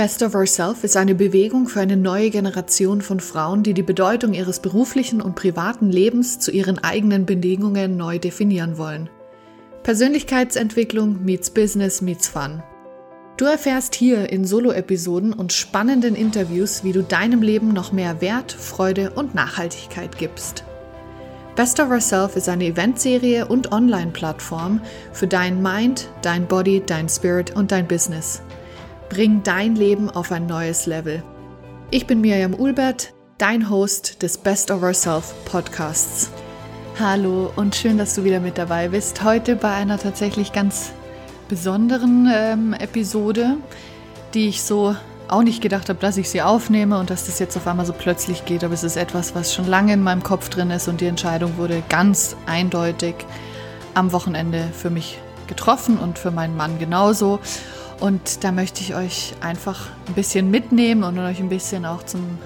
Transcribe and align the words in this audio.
Best 0.00 0.22
of 0.22 0.34
Ourself 0.34 0.82
ist 0.82 0.96
eine 0.96 1.14
Bewegung 1.14 1.68
für 1.68 1.80
eine 1.80 1.98
neue 1.98 2.30
Generation 2.30 3.02
von 3.02 3.20
Frauen, 3.20 3.62
die 3.62 3.74
die 3.74 3.82
Bedeutung 3.82 4.32
ihres 4.32 4.58
beruflichen 4.58 5.20
und 5.20 5.34
privaten 5.34 5.92
Lebens 5.92 6.38
zu 6.38 6.50
ihren 6.50 6.78
eigenen 6.78 7.26
Bedingungen 7.26 7.98
neu 7.98 8.18
definieren 8.18 8.78
wollen. 8.78 9.10
Persönlichkeitsentwicklung 9.82 11.22
meets 11.22 11.50
Business 11.50 12.00
meets 12.00 12.28
Fun. 12.28 12.62
Du 13.36 13.44
erfährst 13.44 13.94
hier 13.94 14.32
in 14.32 14.46
Solo-Episoden 14.46 15.34
und 15.34 15.52
spannenden 15.52 16.14
Interviews, 16.14 16.82
wie 16.82 16.92
du 16.92 17.02
deinem 17.02 17.42
Leben 17.42 17.74
noch 17.74 17.92
mehr 17.92 18.22
Wert, 18.22 18.52
Freude 18.52 19.10
und 19.10 19.34
Nachhaltigkeit 19.34 20.16
gibst. 20.16 20.64
Best 21.56 21.78
of 21.78 21.90
Ourself 21.90 22.36
ist 22.36 22.48
eine 22.48 22.64
Eventserie 22.64 23.46
und 23.46 23.70
Online-Plattform 23.70 24.80
für 25.12 25.26
dein 25.26 25.60
Mind, 25.60 26.08
dein 26.22 26.46
Body, 26.46 26.82
dein 26.86 27.06
Spirit 27.06 27.54
und 27.54 27.70
dein 27.70 27.86
Business. 27.86 28.40
Bring 29.10 29.42
dein 29.42 29.74
Leben 29.74 30.08
auf 30.08 30.30
ein 30.30 30.46
neues 30.46 30.86
Level. 30.86 31.24
Ich 31.90 32.06
bin 32.06 32.20
Miriam 32.20 32.54
Ulbert, 32.54 33.12
dein 33.38 33.68
Host 33.68 34.22
des 34.22 34.38
Best 34.38 34.70
of 34.70 34.84
Ourself 34.84 35.34
Podcasts. 35.46 36.30
Hallo 36.96 37.50
und 37.56 37.74
schön, 37.74 37.98
dass 37.98 38.14
du 38.14 38.22
wieder 38.22 38.38
mit 38.38 38.56
dabei 38.56 38.90
bist. 38.90 39.24
Heute 39.24 39.56
bei 39.56 39.74
einer 39.74 39.98
tatsächlich 39.98 40.52
ganz 40.52 40.92
besonderen 41.48 42.30
ähm, 42.32 42.72
Episode, 42.72 43.56
die 44.32 44.46
ich 44.46 44.62
so 44.62 44.94
auch 45.26 45.42
nicht 45.42 45.60
gedacht 45.60 45.88
habe, 45.88 45.98
dass 45.98 46.16
ich 46.16 46.30
sie 46.30 46.42
aufnehme 46.42 46.96
und 46.96 47.10
dass 47.10 47.26
das 47.26 47.40
jetzt 47.40 47.56
auf 47.56 47.66
einmal 47.66 47.86
so 47.86 47.92
plötzlich 47.92 48.44
geht. 48.44 48.62
Aber 48.62 48.74
es 48.74 48.84
ist 48.84 48.96
etwas, 48.96 49.34
was 49.34 49.52
schon 49.52 49.66
lange 49.66 49.92
in 49.92 50.04
meinem 50.04 50.22
Kopf 50.22 50.50
drin 50.50 50.70
ist 50.70 50.86
und 50.86 51.00
die 51.00 51.06
Entscheidung 51.06 51.56
wurde 51.56 51.82
ganz 51.88 52.36
eindeutig 52.46 53.16
am 53.92 54.12
Wochenende 54.12 54.68
für 54.72 54.88
mich 54.88 55.18
getroffen 55.48 55.98
und 55.98 56.16
für 56.16 56.30
meinen 56.30 56.56
Mann 56.56 56.78
genauso. 56.78 57.40
Und 58.00 58.44
da 58.44 58.50
möchte 58.50 58.80
ich 58.80 58.94
euch 58.94 59.34
einfach 59.40 59.88
ein 60.08 60.14
bisschen 60.14 60.50
mitnehmen 60.50 61.04
und 61.04 61.18
euch 61.18 61.38
ein 61.38 61.50
bisschen 61.50 61.84
auch 61.84 62.02
zum 62.02 62.38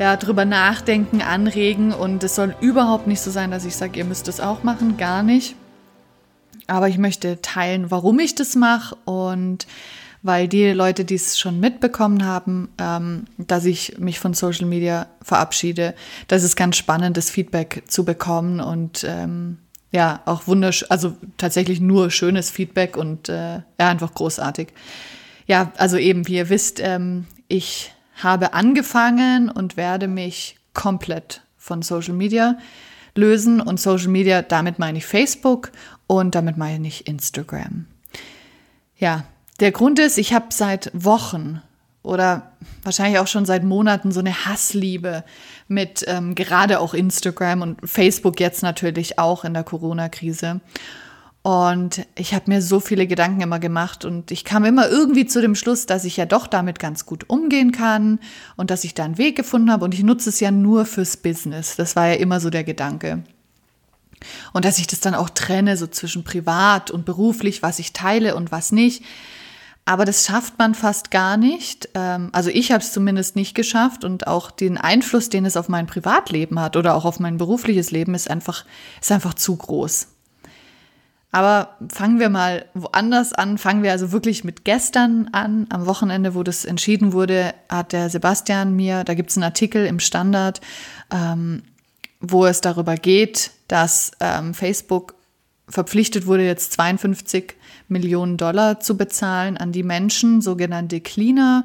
ja, 0.00 0.16
drüber 0.16 0.44
nachdenken, 0.44 1.22
anregen. 1.22 1.92
Und 1.92 2.24
es 2.24 2.34
soll 2.34 2.56
überhaupt 2.60 3.06
nicht 3.06 3.20
so 3.20 3.30
sein, 3.30 3.50
dass 3.50 3.64
ich 3.64 3.76
sage, 3.76 3.98
ihr 3.98 4.04
müsst 4.04 4.26
es 4.26 4.40
auch 4.40 4.64
machen, 4.64 4.96
gar 4.96 5.22
nicht. 5.22 5.54
Aber 6.66 6.88
ich 6.88 6.98
möchte 6.98 7.40
teilen, 7.40 7.90
warum 7.90 8.18
ich 8.18 8.34
das 8.34 8.56
mache 8.56 8.96
und 9.04 9.66
weil 10.22 10.48
die 10.48 10.70
Leute, 10.72 11.04
die 11.04 11.14
es 11.14 11.38
schon 11.38 11.60
mitbekommen 11.60 12.24
haben, 12.24 12.68
ähm, 12.78 13.24
dass 13.38 13.64
ich 13.64 13.98
mich 13.98 14.20
von 14.20 14.34
Social 14.34 14.66
Media 14.66 15.06
verabschiede, 15.22 15.94
das 16.28 16.42
ist 16.42 16.56
ganz 16.56 16.76
spannend, 16.76 17.16
das 17.16 17.30
Feedback 17.30 17.84
zu 17.86 18.04
bekommen 18.04 18.60
und 18.60 19.04
ähm, 19.08 19.58
ja, 19.92 20.20
auch 20.24 20.46
wunderschön, 20.46 20.90
also 20.90 21.16
tatsächlich 21.36 21.80
nur 21.80 22.10
schönes 22.10 22.50
Feedback 22.50 22.96
und 22.96 23.28
äh, 23.28 23.54
ja, 23.54 23.62
einfach 23.78 24.14
großartig. 24.14 24.68
Ja, 25.46 25.72
also 25.76 25.96
eben, 25.96 26.28
wie 26.28 26.36
ihr 26.36 26.48
wisst, 26.48 26.80
ähm, 26.80 27.26
ich 27.48 27.92
habe 28.22 28.52
angefangen 28.54 29.48
und 29.48 29.76
werde 29.76 30.06
mich 30.06 30.56
komplett 30.74 31.42
von 31.56 31.82
Social 31.82 32.14
Media 32.14 32.56
lösen 33.16 33.60
und 33.60 33.80
Social 33.80 34.08
Media, 34.08 34.42
damit 34.42 34.78
meine 34.78 34.98
ich 34.98 35.06
Facebook 35.06 35.72
und 36.06 36.34
damit 36.34 36.56
meine 36.56 36.86
ich 36.86 37.08
Instagram. 37.08 37.86
Ja, 38.96 39.24
der 39.58 39.72
Grund 39.72 39.98
ist, 39.98 40.18
ich 40.18 40.32
habe 40.32 40.46
seit 40.50 40.90
Wochen 40.94 41.62
oder 42.02 42.52
wahrscheinlich 42.82 43.18
auch 43.18 43.26
schon 43.26 43.44
seit 43.44 43.64
Monaten 43.64 44.12
so 44.12 44.20
eine 44.20 44.46
Hassliebe 44.46 45.24
mit 45.70 46.04
ähm, 46.08 46.34
gerade 46.34 46.80
auch 46.80 46.94
Instagram 46.94 47.62
und 47.62 47.78
Facebook 47.88 48.40
jetzt 48.40 48.62
natürlich 48.62 49.18
auch 49.18 49.44
in 49.44 49.54
der 49.54 49.64
Corona-Krise. 49.64 50.60
Und 51.42 52.06
ich 52.16 52.34
habe 52.34 52.50
mir 52.50 52.60
so 52.60 52.80
viele 52.80 53.06
Gedanken 53.06 53.40
immer 53.40 53.58
gemacht 53.58 54.04
und 54.04 54.30
ich 54.30 54.44
kam 54.44 54.66
immer 54.66 54.90
irgendwie 54.90 55.24
zu 55.24 55.40
dem 55.40 55.54
Schluss, 55.54 55.86
dass 55.86 56.04
ich 56.04 56.18
ja 56.18 56.26
doch 56.26 56.46
damit 56.46 56.78
ganz 56.78 57.06
gut 57.06 57.30
umgehen 57.30 57.72
kann 57.72 58.18
und 58.56 58.70
dass 58.70 58.84
ich 58.84 58.92
da 58.92 59.04
einen 59.04 59.16
Weg 59.16 59.36
gefunden 59.36 59.72
habe 59.72 59.86
und 59.86 59.94
ich 59.94 60.02
nutze 60.02 60.28
es 60.28 60.40
ja 60.40 60.50
nur 60.50 60.84
fürs 60.84 61.16
Business. 61.16 61.76
Das 61.76 61.96
war 61.96 62.08
ja 62.08 62.14
immer 62.14 62.40
so 62.40 62.50
der 62.50 62.64
Gedanke. 62.64 63.22
Und 64.52 64.66
dass 64.66 64.78
ich 64.78 64.86
das 64.86 65.00
dann 65.00 65.14
auch 65.14 65.30
trenne, 65.30 65.78
so 65.78 65.86
zwischen 65.86 66.24
privat 66.24 66.90
und 66.90 67.06
beruflich, 67.06 67.62
was 67.62 67.78
ich 67.78 67.94
teile 67.94 68.34
und 68.34 68.52
was 68.52 68.70
nicht. 68.70 69.02
Aber 69.84 70.04
das 70.04 70.26
schafft 70.26 70.58
man 70.58 70.74
fast 70.74 71.10
gar 71.10 71.36
nicht. 71.36 71.88
Ähm, 71.94 72.30
also 72.32 72.50
ich 72.50 72.70
habe 72.72 72.82
es 72.82 72.92
zumindest 72.92 73.34
nicht 73.36 73.54
geschafft 73.54 74.04
und 74.04 74.26
auch 74.26 74.50
den 74.50 74.78
Einfluss, 74.78 75.28
den 75.28 75.44
es 75.44 75.56
auf 75.56 75.68
mein 75.68 75.86
Privatleben 75.86 76.60
hat 76.60 76.76
oder 76.76 76.94
auch 76.94 77.04
auf 77.04 77.18
mein 77.18 77.38
berufliches 77.38 77.90
Leben, 77.90 78.14
ist 78.14 78.30
einfach, 78.30 78.64
ist 79.00 79.10
einfach 79.10 79.34
zu 79.34 79.56
groß. 79.56 80.08
Aber 81.32 81.76
fangen 81.92 82.18
wir 82.18 82.28
mal 82.28 82.66
woanders 82.74 83.32
an. 83.32 83.56
Fangen 83.56 83.82
wir 83.82 83.92
also 83.92 84.10
wirklich 84.10 84.42
mit 84.42 84.64
gestern 84.64 85.28
an. 85.32 85.66
Am 85.70 85.86
Wochenende, 85.86 86.34
wo 86.34 86.42
das 86.42 86.64
entschieden 86.64 87.12
wurde, 87.12 87.54
hat 87.68 87.92
der 87.92 88.10
Sebastian 88.10 88.74
mir, 88.74 89.04
da 89.04 89.14
gibt 89.14 89.30
es 89.30 89.36
einen 89.36 89.44
Artikel 89.44 89.86
im 89.86 90.00
Standard, 90.00 90.60
ähm, 91.12 91.62
wo 92.20 92.46
es 92.46 92.60
darüber 92.60 92.96
geht, 92.96 93.52
dass 93.68 94.10
ähm, 94.18 94.54
Facebook 94.54 95.14
verpflichtet 95.70 96.26
wurde, 96.26 96.44
jetzt 96.44 96.72
52 96.72 97.54
Millionen 97.88 98.36
Dollar 98.36 98.80
zu 98.80 98.96
bezahlen 98.96 99.56
an 99.56 99.72
die 99.72 99.82
Menschen, 99.82 100.40
sogenannte 100.40 101.00
Cleaner, 101.00 101.64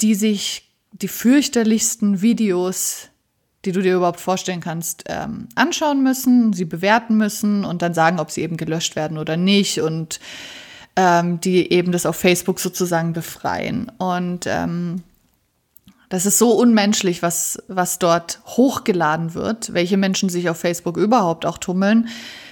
die 0.00 0.14
sich 0.14 0.70
die 0.92 1.08
fürchterlichsten 1.08 2.22
Videos, 2.22 3.08
die 3.64 3.72
du 3.72 3.82
dir 3.82 3.96
überhaupt 3.96 4.20
vorstellen 4.20 4.60
kannst, 4.60 5.04
ähm, 5.06 5.48
anschauen 5.54 6.02
müssen, 6.02 6.52
sie 6.52 6.64
bewerten 6.64 7.16
müssen 7.16 7.64
und 7.64 7.82
dann 7.82 7.94
sagen, 7.94 8.18
ob 8.18 8.30
sie 8.30 8.42
eben 8.42 8.56
gelöscht 8.56 8.96
werden 8.96 9.18
oder 9.18 9.36
nicht 9.36 9.80
und 9.80 10.20
ähm, 10.96 11.40
die 11.40 11.70
eben 11.72 11.92
das 11.92 12.06
auf 12.06 12.16
Facebook 12.16 12.58
sozusagen 12.58 13.12
befreien. 13.12 13.92
Und 13.98 14.46
ähm, 14.46 15.02
das 16.08 16.26
ist 16.26 16.38
so 16.38 16.52
unmenschlich, 16.52 17.22
was, 17.22 17.62
was 17.68 17.98
dort 17.98 18.40
hochgeladen 18.46 19.34
wird, 19.34 19.72
welche 19.74 19.96
Menschen 19.96 20.28
sich 20.28 20.48
auf 20.48 20.58
Facebook 20.58 20.96
überhaupt 20.96 21.46
auch 21.46 21.58
tummeln 21.58 22.08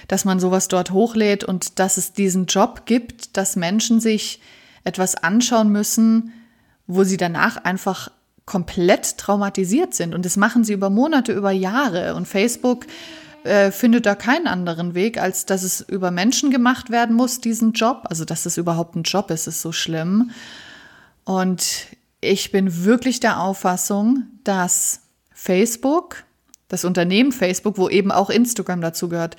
dass 0.09 0.25
man 0.25 0.39
sowas 0.39 0.67
dort 0.67 0.91
hochlädt 0.91 1.45
und 1.45 1.79
dass 1.79 1.95
es 1.97 2.13
diesen 2.13 2.47
Job 2.47 2.85
gibt, 2.85 3.37
dass 3.37 3.55
Menschen 3.55 4.01
sich 4.01 4.41
etwas 4.83 5.15
anschauen 5.15 5.69
müssen, 5.71 6.33
wo 6.87 7.03
sie 7.03 7.15
danach 7.15 7.63
einfach 7.63 8.11
komplett 8.47 9.19
traumatisiert 9.19 9.93
sind. 9.93 10.15
Und 10.15 10.25
das 10.25 10.35
machen 10.35 10.63
sie 10.63 10.73
über 10.73 10.89
Monate, 10.89 11.31
über 11.31 11.51
Jahre. 11.51 12.15
Und 12.15 12.27
Facebook 12.27 12.87
äh, 13.43 13.69
findet 13.69 14.07
da 14.07 14.15
keinen 14.15 14.47
anderen 14.47 14.95
Weg, 14.95 15.21
als 15.21 15.45
dass 15.45 15.61
es 15.61 15.81
über 15.81 16.09
Menschen 16.09 16.49
gemacht 16.49 16.89
werden 16.89 17.15
muss, 17.15 17.39
diesen 17.39 17.73
Job. 17.73 18.07
Also, 18.09 18.25
dass 18.25 18.47
es 18.47 18.57
überhaupt 18.57 18.95
ein 18.95 19.03
Job 19.03 19.29
ist, 19.29 19.45
ist 19.45 19.61
so 19.61 19.71
schlimm. 19.71 20.31
Und 21.23 21.85
ich 22.19 22.51
bin 22.51 22.83
wirklich 22.83 23.19
der 23.19 23.39
Auffassung, 23.39 24.23
dass 24.43 25.01
Facebook, 25.31 26.23
das 26.67 26.83
Unternehmen 26.83 27.31
Facebook, 27.31 27.77
wo 27.77 27.89
eben 27.89 28.11
auch 28.11 28.31
Instagram 28.31 28.81
dazu 28.81 29.07
gehört, 29.07 29.37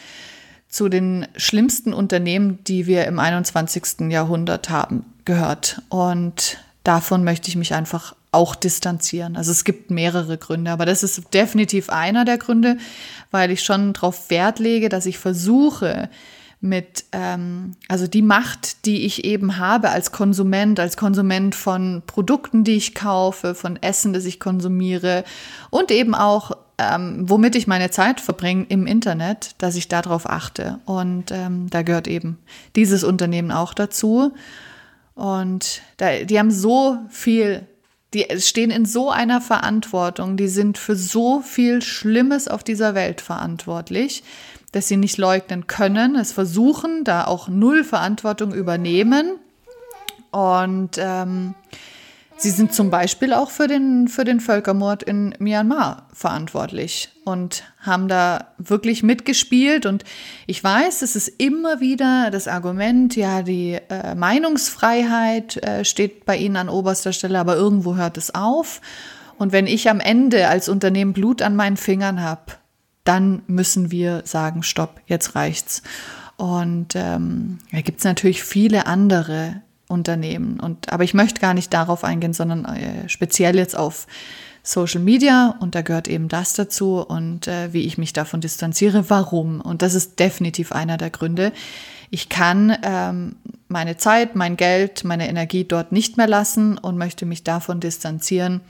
zu 0.71 0.89
den 0.89 1.27
schlimmsten 1.37 1.93
Unternehmen, 1.93 2.63
die 2.65 2.87
wir 2.87 3.05
im 3.07 3.19
21. 3.19 4.11
Jahrhundert 4.11 4.71
haben, 4.71 5.05
gehört. 5.25 5.83
Und 5.89 6.59
davon 6.85 7.25
möchte 7.25 7.49
ich 7.49 7.57
mich 7.57 7.75
einfach 7.75 8.15
auch 8.33 8.55
distanzieren. 8.55 9.37
Also 9.37 9.51
es 9.51 9.65
gibt 9.65 9.91
mehrere 9.91 10.39
Gründe, 10.39 10.71
aber 10.71 10.87
das 10.87 11.03
ist 11.03 11.35
definitiv 11.35 11.91
einer 11.91 12.25
der 12.25 12.39
Gründe, 12.39 12.79
weil 13.33 13.51
ich 13.51 13.65
schon 13.65 13.93
darauf 13.93 14.31
Wert 14.31 14.61
lege, 14.61 14.89
dass 14.89 15.07
ich 15.07 15.19
versuche, 15.19 16.09
mit, 16.61 17.05
ähm, 17.13 17.73
also 17.89 18.07
die 18.07 18.23
Macht, 18.23 18.85
die 18.85 19.07
ich 19.07 19.25
eben 19.25 19.57
habe 19.57 19.91
als 19.91 20.13
Konsument, 20.13 20.79
als 20.79 20.97
Konsument 20.97 21.55
von 21.55 22.03
Produkten, 22.07 22.65
die 22.65 22.77
ich 22.77 22.95
kaufe, 22.95 23.55
von 23.55 23.83
Essen, 23.83 24.13
das 24.13 24.27
ich 24.27 24.41
konsumiere 24.41 25.25
und 25.71 25.91
eben 25.91 26.15
auch 26.15 26.53
ähm, 26.81 27.29
womit 27.29 27.57
ich 27.57 27.67
meine 27.67 27.91
Zeit 27.91 28.21
verbringe 28.21 28.65
im 28.69 28.87
Internet, 28.87 29.55
dass 29.59 29.77
ich 29.77 29.89
darauf 29.89 30.29
achte. 30.29 30.79
Und 30.87 31.31
ähm, 31.31 31.69
da 31.69 31.83
gehört 31.83 32.09
eben 32.09 32.39
dieses 32.75 33.05
Unternehmen 33.05 33.53
auch 33.53 33.75
dazu. 33.75 34.33
Und 35.15 35.83
da, 35.99 36.25
die 36.25 36.39
haben 36.39 36.51
so 36.51 36.97
viel, 37.11 37.67
die 38.15 38.27
stehen 38.39 38.71
in 38.71 38.87
so 38.87 39.11
einer 39.11 39.43
Verantwortung, 39.43 40.39
die 40.39 40.49
sind 40.49 40.79
für 40.79 40.97
so 40.97 41.41
viel 41.41 41.83
Schlimmes 41.83 42.49
auf 42.49 42.65
dieser 42.65 42.95
Welt 42.95 43.21
verantwortlich, 43.21 44.23
dass 44.73 44.89
sie 44.89 44.97
nicht 44.97 45.19
leugnen 45.19 45.67
können, 45.67 46.17
es 46.17 46.33
versuchen, 46.33 47.05
da 47.05 47.27
auch 47.27 47.49
null 47.49 47.85
Verantwortung 47.85 48.55
übernehmen. 48.55 49.33
Und 50.31 50.93
ähm, 50.99 51.55
Sie 52.43 52.49
sind 52.49 52.73
zum 52.73 52.89
Beispiel 52.89 53.35
auch 53.35 53.51
für 53.51 53.67
den, 53.67 54.09
für 54.09 54.25
den 54.25 54.41
Völkermord 54.41 55.03
in 55.03 55.35
Myanmar 55.39 56.09
verantwortlich 56.15 57.11
und 57.27 57.65
haben 57.79 58.09
da 58.09 58.55
wirklich 58.57 59.03
mitgespielt. 59.03 59.85
Und 59.85 60.05
ich 60.47 60.65
weiß, 60.65 61.03
es 61.03 61.17
ist 61.17 61.29
immer 61.29 61.81
wieder 61.81 62.31
das 62.31 62.49
Argument, 62.49 63.15
ja, 63.15 63.43
die 63.43 63.79
äh, 63.91 64.15
Meinungsfreiheit 64.15 65.59
äh, 65.59 65.85
steht 65.85 66.25
bei 66.25 66.39
Ihnen 66.39 66.57
an 66.57 66.71
oberster 66.71 67.13
Stelle, 67.13 67.39
aber 67.39 67.57
irgendwo 67.57 67.97
hört 67.97 68.17
es 68.17 68.35
auf. 68.35 68.81
Und 69.37 69.53
wenn 69.53 69.67
ich 69.67 69.91
am 69.91 70.01
Ende 70.01 70.49
als 70.49 70.71
Unternehmen 70.71 71.13
Blut 71.13 71.43
an 71.43 71.57
meinen 71.57 71.77
Fingern 71.77 72.23
habe, 72.23 72.53
dann 73.05 73.43
müssen 73.49 73.91
wir 73.91 74.23
sagen, 74.25 74.63
stopp, 74.63 75.03
jetzt 75.05 75.35
reicht's. 75.35 75.83
Und 76.39 76.95
ähm, 76.97 77.59
da 77.71 77.83
gibt 77.83 77.99
es 77.99 78.05
natürlich 78.05 78.43
viele 78.43 78.87
andere 78.87 79.61
Unternehmen. 79.91 80.61
Und, 80.61 80.93
aber 80.93 81.05
ich 81.05 81.15
möchte 81.15 81.41
gar 81.41 81.55
nicht 81.55 81.73
darauf 81.73 82.05
eingehen, 82.05 82.33
sondern 82.33 82.65
äh, 82.65 83.09
speziell 83.09 83.57
jetzt 83.57 83.77
auf 83.77 84.07
Social 84.63 85.01
Media 85.01 85.57
und 85.59 85.75
da 85.75 85.83
gehört 85.83 86.07
eben 86.07 86.29
das 86.29 86.53
dazu 86.53 87.01
und 87.01 87.49
äh, 87.49 87.73
wie 87.73 87.87
ich 87.87 87.97
mich 87.99 88.13
davon 88.13 88.41
distanziere, 88.41 89.09
warum. 89.09 89.61
Und 89.61 89.83
das 89.83 89.95
ist 89.95 90.19
definitiv 90.19 90.73
einer 90.73 90.97
der 90.97 91.11
Gründe. 91.11 91.53
Ich 92.11 92.29
kann 92.29 92.77
ähm, 92.83 93.37
meine 93.69 93.97
Zeit, 93.97 94.37
mein 94.37 94.57
Geld, 94.57 95.05
meine 95.05 95.29
Energie 95.29 95.65
dort 95.65 95.93
nicht 95.93 96.17
mehr 96.17 96.27
lassen 96.27 96.77
und 96.77 96.99
möchte 96.99 97.25
mich 97.25 97.43
davon 97.43 97.81
distanzieren, 97.81 98.61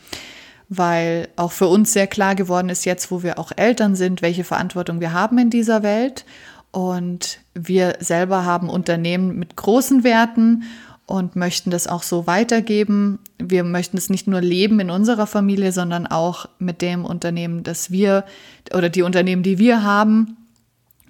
weil 0.68 1.28
auch 1.36 1.52
für 1.52 1.66
uns 1.66 1.92
sehr 1.92 2.06
klar 2.06 2.34
geworden 2.34 2.68
ist 2.68 2.84
jetzt, 2.84 3.10
wo 3.10 3.22
wir 3.22 3.38
auch 3.38 3.50
Eltern 3.56 3.96
sind, 3.96 4.22
welche 4.22 4.44
Verantwortung 4.44 5.00
wir 5.00 5.12
haben 5.12 5.38
in 5.38 5.50
dieser 5.50 5.82
Welt. 5.82 6.24
Und 6.70 7.40
wir 7.54 7.96
selber 7.98 8.44
haben 8.44 8.68
Unternehmen 8.68 9.36
mit 9.36 9.56
großen 9.56 10.04
Werten 10.04 10.62
und 11.10 11.34
möchten 11.34 11.70
das 11.70 11.88
auch 11.88 12.04
so 12.04 12.28
weitergeben. 12.28 13.18
Wir 13.36 13.64
möchten 13.64 13.96
es 13.96 14.10
nicht 14.10 14.28
nur 14.28 14.40
leben 14.40 14.78
in 14.78 14.90
unserer 14.90 15.26
Familie, 15.26 15.72
sondern 15.72 16.06
auch 16.06 16.48
mit 16.60 16.82
dem 16.82 17.04
Unternehmen, 17.04 17.64
das 17.64 17.90
wir 17.90 18.24
oder 18.72 18.88
die 18.88 19.02
Unternehmen, 19.02 19.42
die 19.42 19.58
wir 19.58 19.82
haben. 19.82 20.36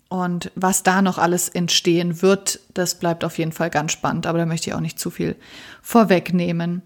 Und 0.08 0.50
was 0.54 0.82
da 0.82 1.02
noch 1.02 1.18
alles 1.18 1.50
entstehen 1.50 2.22
wird, 2.22 2.60
das 2.72 2.94
bleibt 2.94 3.24
auf 3.24 3.36
jeden 3.36 3.52
Fall 3.52 3.68
ganz 3.68 3.92
spannend, 3.92 4.26
aber 4.26 4.38
da 4.38 4.46
möchte 4.46 4.70
ich 4.70 4.74
auch 4.74 4.80
nicht 4.80 4.98
zu 4.98 5.10
viel 5.10 5.36
vorwegnehmen. 5.82 6.80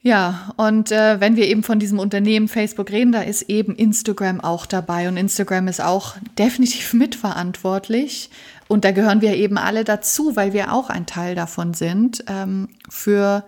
Ja, 0.00 0.54
und 0.56 0.90
äh, 0.90 1.20
wenn 1.20 1.36
wir 1.36 1.48
eben 1.48 1.62
von 1.62 1.78
diesem 1.78 1.98
Unternehmen 1.98 2.48
Facebook 2.48 2.90
reden, 2.90 3.12
da 3.12 3.20
ist 3.20 3.42
eben 3.42 3.74
Instagram 3.76 4.40
auch 4.40 4.64
dabei 4.64 5.06
und 5.06 5.18
Instagram 5.18 5.68
ist 5.68 5.82
auch 5.82 6.16
definitiv 6.38 6.92
mitverantwortlich 6.94 8.30
und 8.68 8.84
da 8.84 8.92
gehören 8.92 9.22
wir 9.22 9.34
eben 9.34 9.58
alle 9.58 9.82
dazu, 9.82 10.36
weil 10.36 10.52
wir 10.52 10.72
auch 10.72 10.90
ein 10.90 11.06
Teil 11.06 11.34
davon 11.34 11.74
sind, 11.74 12.22
ähm, 12.28 12.68
für 12.88 13.44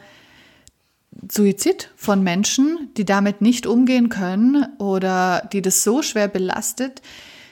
Suizid 1.31 1.91
von 1.97 2.23
Menschen, 2.23 2.91
die 2.97 3.05
damit 3.05 3.43
nicht 3.43 3.67
umgehen 3.67 4.09
können 4.09 4.67
oder 4.79 5.49
die 5.53 5.61
das 5.61 5.83
so 5.83 6.03
schwer 6.03 6.29
belastet, 6.29 7.03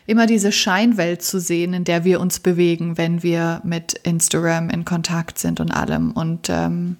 immer 0.07 0.27
diese 0.27 0.53
Scheinwelt 0.53 1.23
zu 1.23 1.39
sehen, 1.39 1.75
in 1.75 1.85
der 1.85 2.05
wir 2.05 2.21
uns 2.21 2.41
bewegen, 2.41 2.97
wenn 2.97 3.23
wir 3.23 3.61
mit 3.65 3.93
Instagram 4.05 4.71
in 4.71 4.87
Kontakt 4.87 5.39
sind 5.39 5.61
und 5.61 5.71
allem. 5.71 6.13
Und 6.13 6.49
ähm, 6.49 6.97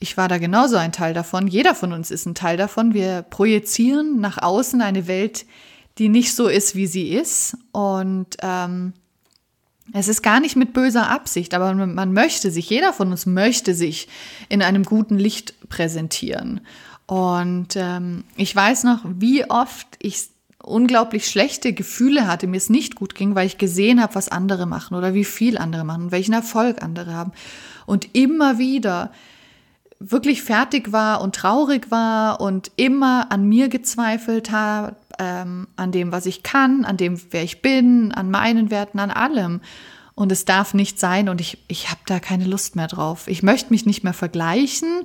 ich 0.00 0.16
war 0.16 0.26
da 0.26 0.38
genauso 0.38 0.76
ein 0.76 0.90
Teil 0.90 1.14
davon. 1.14 1.46
Jeder 1.46 1.76
von 1.76 1.92
uns 1.92 2.10
ist 2.10 2.26
ein 2.26 2.34
Teil 2.34 2.56
davon. 2.56 2.92
Wir 2.92 3.22
projizieren 3.22 4.20
nach 4.20 4.42
außen 4.42 4.82
eine 4.82 5.06
Welt, 5.06 5.46
die 5.98 6.08
nicht 6.08 6.34
so 6.34 6.48
ist, 6.48 6.74
wie 6.74 6.88
sie 6.88 7.10
ist. 7.10 7.56
Und 7.70 8.36
ähm, 8.42 8.94
es 9.92 10.08
ist 10.08 10.22
gar 10.22 10.40
nicht 10.40 10.56
mit 10.56 10.72
böser 10.72 11.10
Absicht, 11.10 11.54
aber 11.54 11.74
man 11.74 12.12
möchte 12.12 12.50
sich, 12.50 12.70
jeder 12.70 12.92
von 12.92 13.10
uns 13.10 13.26
möchte 13.26 13.74
sich 13.74 14.08
in 14.48 14.62
einem 14.62 14.84
guten 14.84 15.18
Licht 15.18 15.68
präsentieren. 15.68 16.60
Und 17.06 17.76
ähm, 17.76 18.24
ich 18.36 18.54
weiß 18.56 18.84
noch, 18.84 19.00
wie 19.04 19.48
oft 19.48 19.86
ich 19.98 20.28
unglaublich 20.62 21.28
schlechte 21.28 21.74
Gefühle 21.74 22.26
hatte, 22.26 22.46
mir 22.46 22.56
es 22.56 22.70
nicht 22.70 22.96
gut 22.96 23.14
ging, 23.14 23.34
weil 23.34 23.46
ich 23.46 23.58
gesehen 23.58 24.00
habe, 24.00 24.14
was 24.14 24.30
andere 24.30 24.66
machen 24.66 24.94
oder 24.94 25.12
wie 25.12 25.24
viel 25.24 25.58
andere 25.58 25.84
machen 25.84 26.10
welchen 26.10 26.32
Erfolg 26.32 26.82
andere 26.82 27.12
haben. 27.12 27.32
Und 27.84 28.14
immer 28.14 28.58
wieder 28.58 29.12
wirklich 30.00 30.42
fertig 30.42 30.92
war 30.92 31.20
und 31.20 31.34
traurig 31.34 31.90
war 31.90 32.40
und 32.40 32.72
immer 32.76 33.30
an 33.30 33.46
mir 33.46 33.68
gezweifelt 33.68 34.50
habe, 34.50 34.96
ähm, 35.18 35.68
an 35.76 35.92
dem, 35.92 36.12
was 36.12 36.26
ich 36.26 36.42
kann, 36.42 36.84
an 36.84 36.96
dem, 36.96 37.20
wer 37.30 37.42
ich 37.42 37.62
bin, 37.62 38.12
an 38.12 38.30
meinen 38.30 38.70
Werten, 38.70 38.98
an 38.98 39.10
allem. 39.10 39.60
Und 40.14 40.30
es 40.30 40.44
darf 40.44 40.74
nicht 40.74 41.00
sein 41.00 41.28
und 41.28 41.40
ich, 41.40 41.58
ich 41.66 41.90
habe 41.90 42.00
da 42.06 42.20
keine 42.20 42.44
Lust 42.44 42.76
mehr 42.76 42.86
drauf. 42.86 43.26
Ich 43.26 43.42
möchte 43.42 43.70
mich 43.70 43.84
nicht 43.84 44.04
mehr 44.04 44.12
vergleichen. 44.12 45.04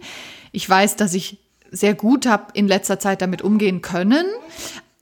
Ich 0.52 0.70
weiß, 0.70 0.98
dass 0.98 1.14
ich 1.14 1.40
sehr 1.72 1.96
gut 1.96 2.26
habe 2.28 2.48
in 2.54 2.68
letzter 2.68 3.00
Zeit 3.00 3.22
damit 3.22 3.42
umgehen 3.42 3.82
können. 3.82 4.26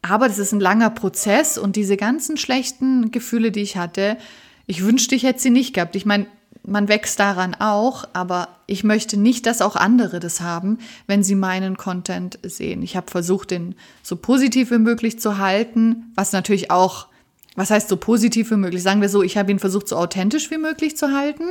Aber 0.01 0.27
das 0.27 0.37
ist 0.37 0.53
ein 0.53 0.59
langer 0.59 0.89
Prozess 0.89 1.57
und 1.57 1.75
diese 1.75 1.97
ganzen 1.97 2.37
schlechten 2.37 3.11
Gefühle, 3.11 3.51
die 3.51 3.61
ich 3.61 3.75
hatte, 3.75 4.17
ich 4.65 4.83
wünschte, 4.83 5.15
ich 5.15 5.23
hätte 5.23 5.39
sie 5.39 5.49
nicht 5.49 5.73
gehabt. 5.73 5.95
Ich 5.95 6.05
meine, 6.05 6.27
man 6.67 6.89
wächst 6.89 7.19
daran 7.19 7.55
auch, 7.55 8.03
aber 8.11 8.49
ich 8.67 8.83
möchte 8.83 9.17
nicht, 9.17 9.45
dass 9.45 9.61
auch 9.61 9.77
andere 9.77 10.19
das 10.19 10.41
haben, 10.41 10.79
wenn 11.07 11.23
sie 11.23 11.35
meinen 11.35 11.77
Content 11.77 12.39
sehen. 12.43 12.81
Ich 12.81 12.97
habe 12.97 13.09
versucht, 13.09 13.51
den 13.51 13.75
so 14.03 14.17
positiv 14.17 14.69
wie 14.71 14.77
möglich 14.77 15.19
zu 15.19 15.37
halten, 15.37 16.11
was 16.15 16.33
natürlich 16.33 16.69
auch, 16.69 17.07
was 17.55 17.71
heißt 17.71 17.87
so 17.87 17.95
positiv 17.95 18.51
wie 18.51 18.57
möglich? 18.57 18.83
Sagen 18.83 19.01
wir 19.01 19.09
so, 19.09 19.23
ich 19.23 19.37
habe 19.37 19.49
ihn 19.49 19.59
versucht, 19.59 19.87
so 19.87 19.95
authentisch 19.95 20.51
wie 20.51 20.57
möglich 20.57 20.97
zu 20.97 21.13
halten. 21.13 21.45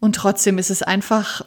Und 0.00 0.16
trotzdem 0.16 0.58
ist 0.58 0.70
es 0.70 0.82
einfach 0.82 1.44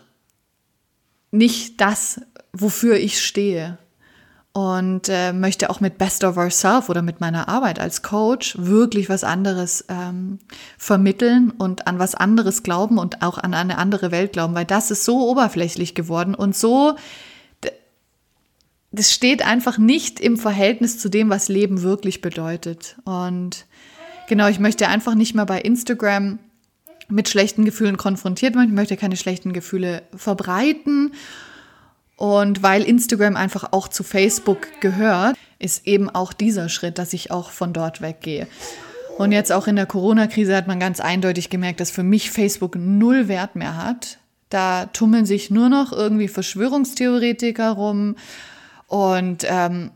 nicht 1.29 1.79
das, 1.79 2.21
wofür 2.53 2.97
ich 2.97 3.23
stehe 3.23 3.77
und 4.53 5.07
äh, 5.07 5.31
möchte 5.31 5.69
auch 5.69 5.79
mit 5.79 5.97
Best 5.97 6.23
of 6.23 6.35
Ourself 6.35 6.89
oder 6.89 7.01
mit 7.01 7.21
meiner 7.21 7.47
Arbeit 7.47 7.79
als 7.79 8.01
Coach 8.01 8.57
wirklich 8.57 9.07
was 9.07 9.23
anderes 9.23 9.85
ähm, 9.87 10.39
vermitteln 10.77 11.51
und 11.51 11.87
an 11.87 11.99
was 11.99 12.15
anderes 12.15 12.61
glauben 12.61 12.97
und 12.97 13.21
auch 13.21 13.37
an 13.37 13.53
eine 13.53 13.77
andere 13.77 14.11
Welt 14.11 14.33
glauben, 14.33 14.53
weil 14.53 14.65
das 14.65 14.91
ist 14.91 15.05
so 15.05 15.29
oberflächlich 15.29 15.95
geworden 15.95 16.35
und 16.35 16.55
so, 16.55 16.95
das 18.91 19.13
steht 19.13 19.45
einfach 19.45 19.77
nicht 19.77 20.19
im 20.19 20.35
Verhältnis 20.37 20.99
zu 20.99 21.07
dem, 21.07 21.29
was 21.29 21.47
Leben 21.47 21.81
wirklich 21.81 22.19
bedeutet. 22.19 22.97
Und 23.05 23.65
genau, 24.27 24.47
ich 24.47 24.59
möchte 24.59 24.89
einfach 24.89 25.15
nicht 25.15 25.33
mehr 25.33 25.45
bei 25.45 25.61
Instagram 25.61 26.39
mit 27.07 27.29
schlechten 27.29 27.63
Gefühlen 27.63 27.95
konfrontiert 27.95 28.55
werden, 28.55 28.67
ich 28.67 28.75
möchte 28.75 28.97
keine 28.97 29.15
schlechten 29.15 29.53
Gefühle 29.53 30.03
verbreiten 30.13 31.13
und 32.21 32.61
weil 32.61 32.83
Instagram 32.83 33.35
einfach 33.35 33.69
auch 33.71 33.87
zu 33.87 34.03
Facebook 34.03 34.67
gehört, 34.79 35.35
ist 35.57 35.87
eben 35.87 36.07
auch 36.07 36.33
dieser 36.33 36.69
Schritt, 36.69 36.99
dass 36.99 37.13
ich 37.13 37.31
auch 37.31 37.49
von 37.49 37.73
dort 37.73 37.99
weggehe. 37.99 38.45
Und 39.17 39.31
jetzt 39.31 39.51
auch 39.51 39.65
in 39.65 39.75
der 39.75 39.87
Corona-Krise 39.87 40.55
hat 40.55 40.67
man 40.67 40.79
ganz 40.79 40.99
eindeutig 40.99 41.49
gemerkt, 41.49 41.79
dass 41.79 41.89
für 41.89 42.03
mich 42.03 42.29
Facebook 42.29 42.75
null 42.75 43.27
Wert 43.27 43.55
mehr 43.55 43.75
hat. 43.75 44.19
Da 44.49 44.85
tummeln 44.85 45.25
sich 45.25 45.49
nur 45.49 45.69
noch 45.69 45.91
irgendwie 45.91 46.27
Verschwörungstheoretiker 46.27 47.71
rum. 47.71 48.15
Und 48.85 49.43
ähm, 49.49 49.89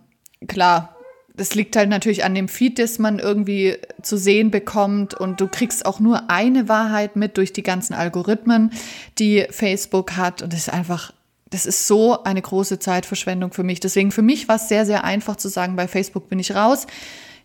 klar, 0.48 0.96
das 1.36 1.54
liegt 1.54 1.76
halt 1.76 1.90
natürlich 1.90 2.24
an 2.24 2.34
dem 2.34 2.48
Feed, 2.48 2.80
das 2.80 2.98
man 2.98 3.20
irgendwie 3.20 3.78
zu 4.02 4.18
sehen 4.18 4.50
bekommt. 4.50 5.14
Und 5.14 5.42
du 5.42 5.48
kriegst 5.48 5.86
auch 5.86 6.00
nur 6.00 6.28
eine 6.32 6.68
Wahrheit 6.70 7.18
mit 7.18 7.38
durch 7.38 7.54
die 7.54 7.62
ganzen 7.62 7.94
Algorithmen, 7.94 8.72
die 9.20 9.46
Facebook 9.52 10.18
hat. 10.18 10.42
Und 10.42 10.54
das 10.54 10.62
ist 10.62 10.74
einfach 10.74 11.14
das 11.56 11.66
ist 11.66 11.88
so 11.88 12.22
eine 12.24 12.42
große 12.42 12.80
Zeitverschwendung 12.80 13.54
für 13.54 13.64
mich. 13.64 13.80
Deswegen 13.80 14.12
für 14.12 14.22
mich 14.22 14.50
war 14.50 14.58
es 14.58 14.68
sehr, 14.68 14.86
sehr 14.86 15.06
einfach 15.06 15.38
zu 15.38 15.48
sagen, 15.48 15.78
bei 15.78 15.88
Facebook 15.88 16.28
bin 16.28 16.38
ich 16.38 16.54
raus. 16.54 16.86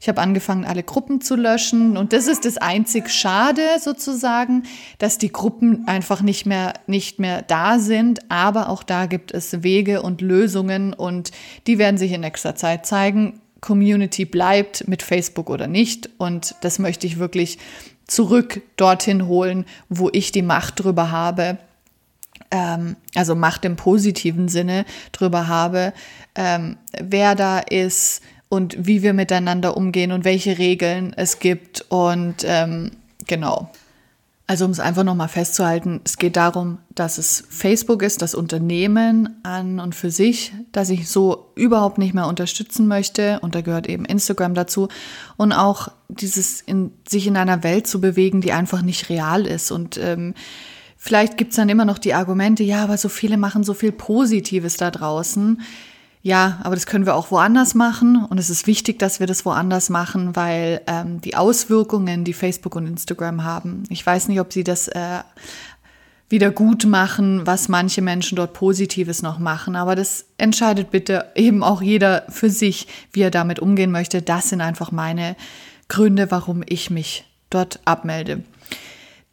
Ich 0.00 0.09
habe 0.09 0.21
angefangen, 0.21 0.64
alle 0.64 0.83
Gruppen 0.83 1.21
zu 1.21 1.37
löschen. 1.37 1.97
Und 1.97 2.12
das 2.12 2.26
ist 2.26 2.45
das 2.45 2.57
einzig 2.57 3.09
Schade 3.09 3.62
sozusagen, 3.81 4.64
dass 4.99 5.19
die 5.19 5.31
Gruppen 5.31 5.87
einfach 5.87 6.23
nicht 6.23 6.45
mehr, 6.45 6.75
nicht 6.88 7.21
mehr 7.21 7.43
da 7.43 7.79
sind. 7.79 8.29
Aber 8.33 8.69
auch 8.69 8.83
da 8.83 9.07
gibt 9.07 9.31
es 9.31 9.62
Wege 9.62 10.02
und 10.02 10.23
Lösungen 10.23 10.93
und 10.93 11.31
die 11.69 11.79
werden 11.79 11.97
sich 11.97 12.11
in 12.11 12.23
nächster 12.23 12.57
Zeit 12.57 12.87
zeigen. 12.87 13.40
Community 13.61 14.25
bleibt 14.25 14.88
mit 14.88 15.05
Facebook 15.05 15.49
oder 15.49 15.69
nicht. 15.69 16.11
Und 16.19 16.57
das 16.62 16.81
möchte 16.81 17.07
ich 17.07 17.21
wirklich 17.21 17.59
zurück 18.09 18.61
dorthin 18.76 19.29
holen, 19.29 19.67
wo 19.88 20.11
ich 20.12 20.33
die 20.33 20.43
Macht 20.43 20.83
drüber 20.83 21.12
habe 21.12 21.59
ähm, 22.50 22.97
also 23.14 23.35
Macht 23.35 23.64
im 23.64 23.76
positiven 23.76 24.49
Sinne 24.49 24.85
drüber 25.12 25.49
habe, 25.49 25.92
ähm, 26.35 26.76
wer 27.00 27.35
da 27.35 27.59
ist 27.59 28.23
und 28.49 28.87
wie 28.87 29.02
wir 29.02 29.12
miteinander 29.12 29.76
umgehen 29.76 30.12
und 30.12 30.25
welche 30.25 30.59
Regeln 30.59 31.12
es 31.16 31.38
gibt 31.38 31.85
und 31.88 32.45
ähm, 32.45 32.90
genau. 33.26 33.71
Also 34.50 34.64
um 34.64 34.73
es 34.73 34.80
einfach 34.80 35.04
nochmal 35.04 35.28
festzuhalten, 35.28 36.00
es 36.04 36.19
geht 36.19 36.35
darum, 36.35 36.78
dass 36.97 37.19
es 37.19 37.45
Facebook 37.49 38.02
ist, 38.02 38.21
das 38.21 38.35
Unternehmen 38.35 39.38
an 39.45 39.78
und 39.78 39.95
für 39.95 40.11
sich, 40.11 40.52
das 40.73 40.90
ich 40.90 41.09
so 41.09 41.52
überhaupt 41.54 41.99
nicht 41.99 42.14
mehr 42.14 42.26
unterstützen 42.26 42.88
möchte. 42.88 43.38
Und 43.42 43.54
da 43.54 43.61
gehört 43.61 43.88
eben 43.88 44.04
Instagram 44.04 44.54
dazu. 44.54 44.88
Und 45.37 45.52
auch 45.52 45.92
dieses, 46.09 46.62
in, 46.62 46.90
sich 47.09 47.28
in 47.28 47.37
einer 47.37 47.62
Welt 47.62 47.87
zu 47.87 48.00
bewegen, 48.00 48.40
die 48.40 48.50
einfach 48.50 48.83
nicht 48.83 49.09
real 49.09 49.47
ist. 49.47 49.71
Und 49.71 49.99
ähm, 49.99 50.35
Vielleicht 51.02 51.38
gibt's 51.38 51.57
dann 51.57 51.71
immer 51.71 51.87
noch 51.87 51.97
die 51.97 52.12
Argumente, 52.12 52.62
ja, 52.62 52.85
aber 52.85 52.99
so 52.99 53.09
viele 53.09 53.38
machen 53.38 53.64
so 53.64 53.73
viel 53.73 53.90
Positives 53.90 54.76
da 54.76 54.90
draußen. 54.90 55.62
Ja, 56.21 56.61
aber 56.62 56.75
das 56.75 56.85
können 56.85 57.07
wir 57.07 57.14
auch 57.14 57.30
woanders 57.30 57.75
machen 57.75 58.23
und 58.23 58.37
es 58.37 58.50
ist 58.50 58.66
wichtig, 58.66 58.99
dass 58.99 59.19
wir 59.19 59.26
das 59.26 59.47
woanders 59.47 59.88
machen, 59.88 60.37
weil 60.37 60.83
ähm, 60.87 61.23
die 61.23 61.37
Auswirkungen, 61.37 62.25
die 62.25 62.35
Facebook 62.35 62.76
und 62.76 62.87
Instagram 62.87 63.45
haben, 63.45 63.85
ich 63.88 64.04
weiß 64.04 64.28
nicht, 64.28 64.40
ob 64.40 64.52
sie 64.52 64.62
das 64.62 64.88
äh, 64.88 65.21
wieder 66.28 66.50
gut 66.50 66.85
machen, 66.85 67.47
was 67.47 67.71
manche 67.71 68.02
Menschen 68.02 68.37
dort 68.37 68.52
Positives 68.52 69.23
noch 69.23 69.38
machen, 69.38 69.76
aber 69.76 69.97
das 69.97 70.26
entscheidet 70.37 70.90
bitte 70.90 71.33
eben 71.35 71.62
auch 71.62 71.80
jeder 71.80 72.26
für 72.28 72.50
sich, 72.50 72.87
wie 73.11 73.23
er 73.23 73.30
damit 73.30 73.59
umgehen 73.59 73.90
möchte. 73.90 74.21
Das 74.21 74.50
sind 74.50 74.61
einfach 74.61 74.92
meine 74.92 75.35
Gründe, 75.88 76.30
warum 76.30 76.62
ich 76.66 76.90
mich 76.90 77.25
dort 77.49 77.80
abmelde. 77.87 78.45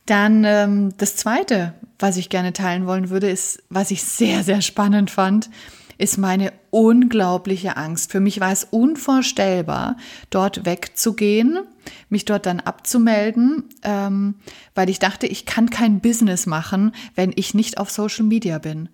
Dann 0.08 0.46
ähm, 0.46 0.94
das 0.98 1.18
Zweite, 1.18 1.74
was 2.00 2.18
ich 2.18 2.30
gerne 2.30 2.54
teilen 2.54 2.88
wollen 2.88 3.10
würde, 3.10 3.30
ist, 3.30 3.62
was 3.70 3.92
ich 3.92 4.04
sehr, 4.04 4.44
sehr 4.44 4.62
spannend 4.62 5.12
fand, 5.12 5.50
ist 5.98 6.18
meine 6.18 6.54
unglaubliche 6.70 7.76
Angst. 7.76 8.12
Für 8.12 8.22
mich 8.22 8.40
war 8.40 8.52
es 8.52 8.64
unvorstellbar, 8.64 9.98
dort 10.30 10.66
wegzugehen, 10.66 11.60
mich 12.10 12.24
dort 12.24 12.46
dann 12.46 12.62
abzumelden, 12.62 13.66
ähm, 13.84 14.36
weil 14.76 14.90
ich 14.90 15.00
dachte, 15.00 15.28
ich 15.28 15.46
kann 15.46 15.70
kein 15.70 16.00
Business 16.00 16.46
machen, 16.46 16.94
wenn 17.16 17.34
ich 17.36 17.54
nicht 17.54 17.78
auf 17.78 17.90
Social 17.92 18.26
Media 18.26 18.60
bin. 18.60 18.90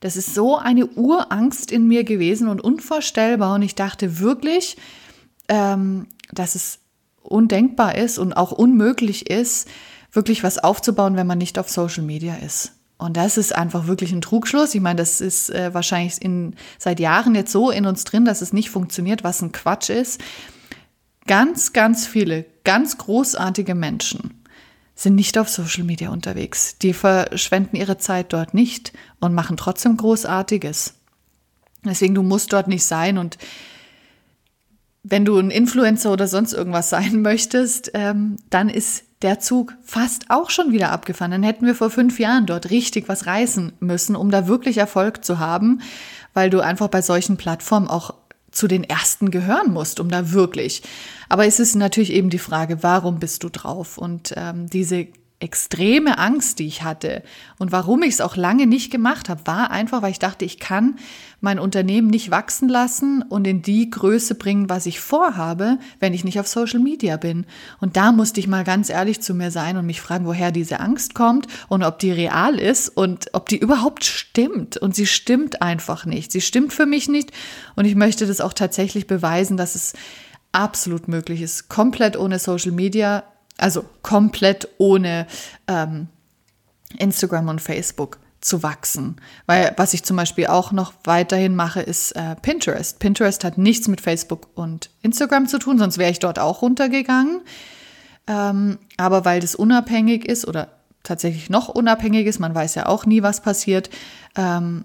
Das 0.00 0.16
ist 0.16 0.34
so 0.34 0.56
eine 0.56 0.86
Urangst 0.86 1.72
in 1.72 1.86
mir 1.86 2.04
gewesen 2.04 2.48
und 2.48 2.62
unvorstellbar. 2.62 3.54
Und 3.54 3.62
ich 3.62 3.74
dachte 3.74 4.18
wirklich, 4.18 4.76
ähm, 5.48 6.06
dass 6.32 6.54
es 6.54 6.78
undenkbar 7.22 7.96
ist 7.96 8.18
und 8.18 8.34
auch 8.34 8.52
unmöglich 8.52 9.28
ist, 9.28 9.68
wirklich 10.14 10.42
was 10.42 10.58
aufzubauen, 10.58 11.16
wenn 11.16 11.26
man 11.26 11.38
nicht 11.38 11.58
auf 11.58 11.68
Social 11.68 12.04
Media 12.04 12.36
ist. 12.36 12.72
Und 12.96 13.16
das 13.16 13.36
ist 13.36 13.54
einfach 13.54 13.86
wirklich 13.86 14.12
ein 14.12 14.20
Trugschluss. 14.20 14.74
Ich 14.74 14.80
meine, 14.80 14.98
das 14.98 15.20
ist 15.20 15.50
äh, 15.50 15.74
wahrscheinlich 15.74 16.22
in, 16.22 16.54
seit 16.78 17.00
Jahren 17.00 17.34
jetzt 17.34 17.52
so 17.52 17.70
in 17.70 17.86
uns 17.86 18.04
drin, 18.04 18.24
dass 18.24 18.40
es 18.40 18.52
nicht 18.52 18.70
funktioniert, 18.70 19.24
was 19.24 19.42
ein 19.42 19.52
Quatsch 19.52 19.90
ist. 19.90 20.20
Ganz, 21.26 21.72
ganz 21.72 22.06
viele, 22.06 22.46
ganz 22.64 22.98
großartige 22.98 23.74
Menschen 23.74 24.42
sind 24.94 25.16
nicht 25.16 25.38
auf 25.38 25.48
Social 25.48 25.84
Media 25.84 26.10
unterwegs. 26.10 26.78
Die 26.78 26.92
verschwenden 26.92 27.76
ihre 27.76 27.98
Zeit 27.98 28.32
dort 28.32 28.54
nicht 28.54 28.92
und 29.20 29.34
machen 29.34 29.56
trotzdem 29.56 29.96
Großartiges. 29.96 30.94
Deswegen, 31.84 32.14
du 32.14 32.22
musst 32.22 32.52
dort 32.52 32.68
nicht 32.68 32.84
sein 32.84 33.18
und 33.18 33.38
wenn 35.02 35.24
du 35.24 35.38
ein 35.38 35.50
Influencer 35.50 36.12
oder 36.12 36.28
sonst 36.28 36.52
irgendwas 36.52 36.90
sein 36.90 37.22
möchtest, 37.22 37.90
ähm, 37.94 38.36
dann 38.50 38.68
ist 38.68 39.04
der 39.24 39.40
Zug 39.40 39.74
fast 39.82 40.26
auch 40.28 40.50
schon 40.50 40.70
wieder 40.70 40.92
abgefahren. 40.92 41.32
Dann 41.32 41.42
hätten 41.42 41.66
wir 41.66 41.74
vor 41.74 41.90
fünf 41.90 42.20
Jahren 42.20 42.46
dort 42.46 42.70
richtig 42.70 43.08
was 43.08 43.26
reißen 43.26 43.72
müssen, 43.80 44.14
um 44.14 44.30
da 44.30 44.46
wirklich 44.46 44.78
Erfolg 44.78 45.24
zu 45.24 45.38
haben, 45.38 45.80
weil 46.34 46.50
du 46.50 46.60
einfach 46.60 46.88
bei 46.88 47.02
solchen 47.02 47.36
Plattformen 47.36 47.88
auch 47.88 48.14
zu 48.52 48.68
den 48.68 48.84
ersten 48.84 49.30
gehören 49.30 49.72
musst, 49.72 49.98
um 49.98 50.10
da 50.10 50.32
wirklich. 50.32 50.82
Aber 51.28 51.46
es 51.46 51.58
ist 51.58 51.74
natürlich 51.74 52.12
eben 52.12 52.30
die 52.30 52.38
Frage, 52.38 52.82
warum 52.82 53.18
bist 53.18 53.42
du 53.42 53.48
drauf? 53.48 53.98
Und 53.98 54.34
ähm, 54.36 54.68
diese 54.68 55.08
extreme 55.44 56.18
Angst, 56.18 56.58
die 56.58 56.66
ich 56.66 56.82
hatte 56.82 57.22
und 57.58 57.70
warum 57.70 58.02
ich 58.02 58.14
es 58.14 58.20
auch 58.20 58.36
lange 58.36 58.66
nicht 58.66 58.90
gemacht 58.90 59.28
habe, 59.28 59.46
war 59.46 59.70
einfach, 59.70 60.02
weil 60.02 60.10
ich 60.10 60.18
dachte, 60.18 60.44
ich 60.44 60.58
kann 60.58 60.96
mein 61.40 61.58
Unternehmen 61.58 62.08
nicht 62.08 62.30
wachsen 62.30 62.68
lassen 62.68 63.22
und 63.22 63.46
in 63.46 63.62
die 63.62 63.90
Größe 63.90 64.34
bringen, 64.34 64.68
was 64.68 64.86
ich 64.86 64.98
vorhabe, 64.98 65.78
wenn 66.00 66.14
ich 66.14 66.24
nicht 66.24 66.40
auf 66.40 66.48
Social 66.48 66.80
Media 66.80 67.16
bin. 67.16 67.46
Und 67.80 67.96
da 67.96 68.12
musste 68.12 68.40
ich 68.40 68.48
mal 68.48 68.64
ganz 68.64 68.88
ehrlich 68.88 69.20
zu 69.20 69.34
mir 69.34 69.50
sein 69.50 69.76
und 69.76 69.86
mich 69.86 70.00
fragen, 70.00 70.24
woher 70.24 70.50
diese 70.50 70.80
Angst 70.80 71.14
kommt 71.14 71.46
und 71.68 71.84
ob 71.84 71.98
die 71.98 72.10
real 72.10 72.58
ist 72.58 72.88
und 72.88 73.26
ob 73.34 73.48
die 73.48 73.58
überhaupt 73.58 74.04
stimmt. 74.04 74.78
Und 74.78 74.96
sie 74.96 75.06
stimmt 75.06 75.62
einfach 75.62 76.06
nicht. 76.06 76.32
Sie 76.32 76.40
stimmt 76.40 76.72
für 76.72 76.86
mich 76.86 77.08
nicht 77.08 77.30
und 77.76 77.84
ich 77.84 77.94
möchte 77.94 78.26
das 78.26 78.40
auch 78.40 78.54
tatsächlich 78.54 79.06
beweisen, 79.06 79.56
dass 79.56 79.74
es 79.74 79.92
absolut 80.52 81.08
möglich 81.08 81.42
ist, 81.42 81.68
komplett 81.68 82.16
ohne 82.16 82.38
Social 82.38 82.72
Media 82.72 83.24
also 83.64 83.86
komplett 84.02 84.68
ohne 84.76 85.26
ähm, 85.68 86.08
Instagram 86.98 87.48
und 87.48 87.62
Facebook 87.62 88.18
zu 88.42 88.62
wachsen. 88.62 89.16
Weil 89.46 89.72
was 89.78 89.94
ich 89.94 90.04
zum 90.04 90.18
Beispiel 90.18 90.48
auch 90.48 90.70
noch 90.70 90.92
weiterhin 91.04 91.56
mache, 91.56 91.80
ist 91.80 92.12
äh, 92.12 92.36
Pinterest. 92.36 92.98
Pinterest 92.98 93.42
hat 93.42 93.56
nichts 93.56 93.88
mit 93.88 94.02
Facebook 94.02 94.48
und 94.54 94.90
Instagram 95.00 95.48
zu 95.48 95.58
tun, 95.58 95.78
sonst 95.78 95.96
wäre 95.96 96.10
ich 96.10 96.18
dort 96.18 96.38
auch 96.38 96.60
runtergegangen. 96.60 97.40
Ähm, 98.26 98.78
aber 98.98 99.24
weil 99.24 99.40
das 99.40 99.54
unabhängig 99.54 100.26
ist 100.26 100.46
oder 100.46 100.68
tatsächlich 101.02 101.48
noch 101.48 101.70
unabhängig 101.70 102.26
ist, 102.26 102.40
man 102.40 102.54
weiß 102.54 102.74
ja 102.74 102.84
auch 102.84 103.06
nie, 103.06 103.22
was 103.22 103.40
passiert, 103.40 103.88
ähm, 104.36 104.84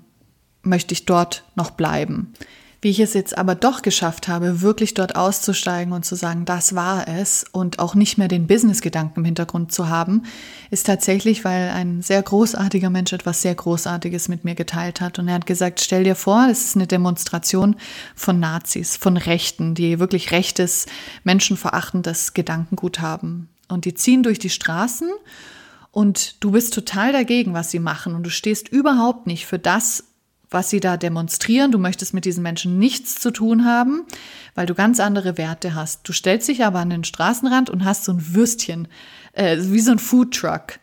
möchte 0.62 0.94
ich 0.94 1.06
dort 1.06 1.44
noch 1.56 1.72
bleiben. 1.72 2.34
Wie 2.82 2.92
ich 2.92 3.02
es 3.02 3.14
jetzt 3.14 3.38
aber 3.38 3.56
doch 3.56 3.82
geschafft 3.82 4.30
habe, 4.30 4.62
wirklich 4.62 4.94
dort 4.94 5.18
auszusteigen 5.18 5.92
und 5.92 6.06
zu 6.06 6.16
sagen, 6.16 6.46
das 6.46 6.76
war 6.76 7.10
es 7.10 7.44
und 7.52 7.78
auch 7.78 7.94
nicht 7.94 8.18
mehr 8.18 8.30
den 8.30 8.48
Business-Gedanken 8.48 9.20
im 9.20 9.26
Hintergrund 9.26 9.74
zu 9.74 9.90
haben, 9.90 10.24
ist 10.72 10.86
tatsächlich, 10.86 11.44
weil 11.44 11.72
ein 11.72 12.02
sehr 12.02 12.22
großartiger 12.24 12.90
Mensch 12.90 13.12
etwas 13.12 13.42
sehr 13.42 13.54
Großartiges 13.54 14.30
mit 14.30 14.46
mir 14.46 14.56
geteilt 14.56 15.02
hat. 15.02 15.20
Und 15.20 15.28
er 15.28 15.36
hat 15.36 15.46
gesagt, 15.46 15.82
stell 15.82 16.06
dir 16.06 16.16
vor, 16.16 16.48
es 16.50 16.64
ist 16.64 16.78
eine 16.78 16.88
Demonstration 16.88 17.76
von 18.16 18.40
Nazis, 18.40 18.96
von 18.96 19.18
Rechten, 19.18 19.76
die 19.76 20.00
wirklich 20.00 20.32
rechtes, 20.32 20.86
menschenverachtendes 21.26 22.34
Gedankengut 22.34 23.02
haben. 23.02 23.50
Und 23.68 23.84
die 23.84 23.94
ziehen 23.94 24.24
durch 24.24 24.40
die 24.40 24.50
Straßen 24.50 25.10
und 25.92 26.42
du 26.42 26.52
bist 26.52 26.74
total 26.74 27.12
dagegen, 27.12 27.54
was 27.54 27.72
sie 27.72 27.80
machen 27.80 28.16
und 28.16 28.24
du 28.24 28.30
stehst 28.30 28.70
überhaupt 28.70 29.28
nicht 29.28 29.46
für 29.46 29.60
das, 29.60 30.06
was 30.50 30.70
sie 30.70 30.80
da 30.80 30.98
demonstrieren. 30.98 31.72
Du 31.72 31.78
möchtest 31.78 32.14
mit 32.14 32.26
diesen 32.26 32.44
Menschen 32.44 32.80
nichts 32.80 33.16
zu 33.16 33.32
tun 33.32 33.66
haben, 33.66 34.06
weil 34.56 34.66
du 34.66 34.74
ganz 34.74 35.00
andere 35.00 35.38
Werte 35.38 35.76
hast. 35.76 36.08
Du 36.08 36.14
stellst 36.14 36.48
dich 36.48 36.64
aber 36.64 36.80
an 36.80 36.90
den 36.90 37.04
Straßenrand 37.04 37.70
und 37.70 37.86
hast 37.86 38.06
so 38.06 38.14
ein 38.14 38.34
Würstchen, 38.34 38.88
äh, 39.34 39.58
wie 39.60 39.80
so 39.80 39.92
ein 39.92 40.00
Foodtruck. 40.00 40.80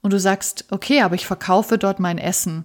Und 0.00 0.12
du 0.12 0.20
sagst, 0.20 0.64
okay, 0.70 1.02
aber 1.02 1.14
ich 1.14 1.26
verkaufe 1.26 1.76
dort 1.76 2.00
mein 2.00 2.18
Essen, 2.18 2.64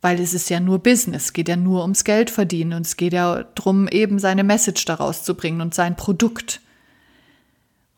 weil 0.00 0.18
es 0.18 0.32
ist 0.32 0.48
ja 0.48 0.60
nur 0.60 0.78
Business, 0.78 1.24
es 1.24 1.32
geht 1.34 1.48
ja 1.48 1.56
nur 1.56 1.82
ums 1.82 2.04
Geld 2.04 2.30
verdienen 2.30 2.72
und 2.72 2.86
es 2.86 2.96
geht 2.96 3.12
ja 3.12 3.44
darum, 3.54 3.86
eben 3.88 4.18
seine 4.18 4.44
Message 4.44 4.84
daraus 4.86 5.22
zu 5.22 5.34
bringen 5.34 5.60
und 5.60 5.74
sein 5.74 5.96
Produkt. 5.96 6.62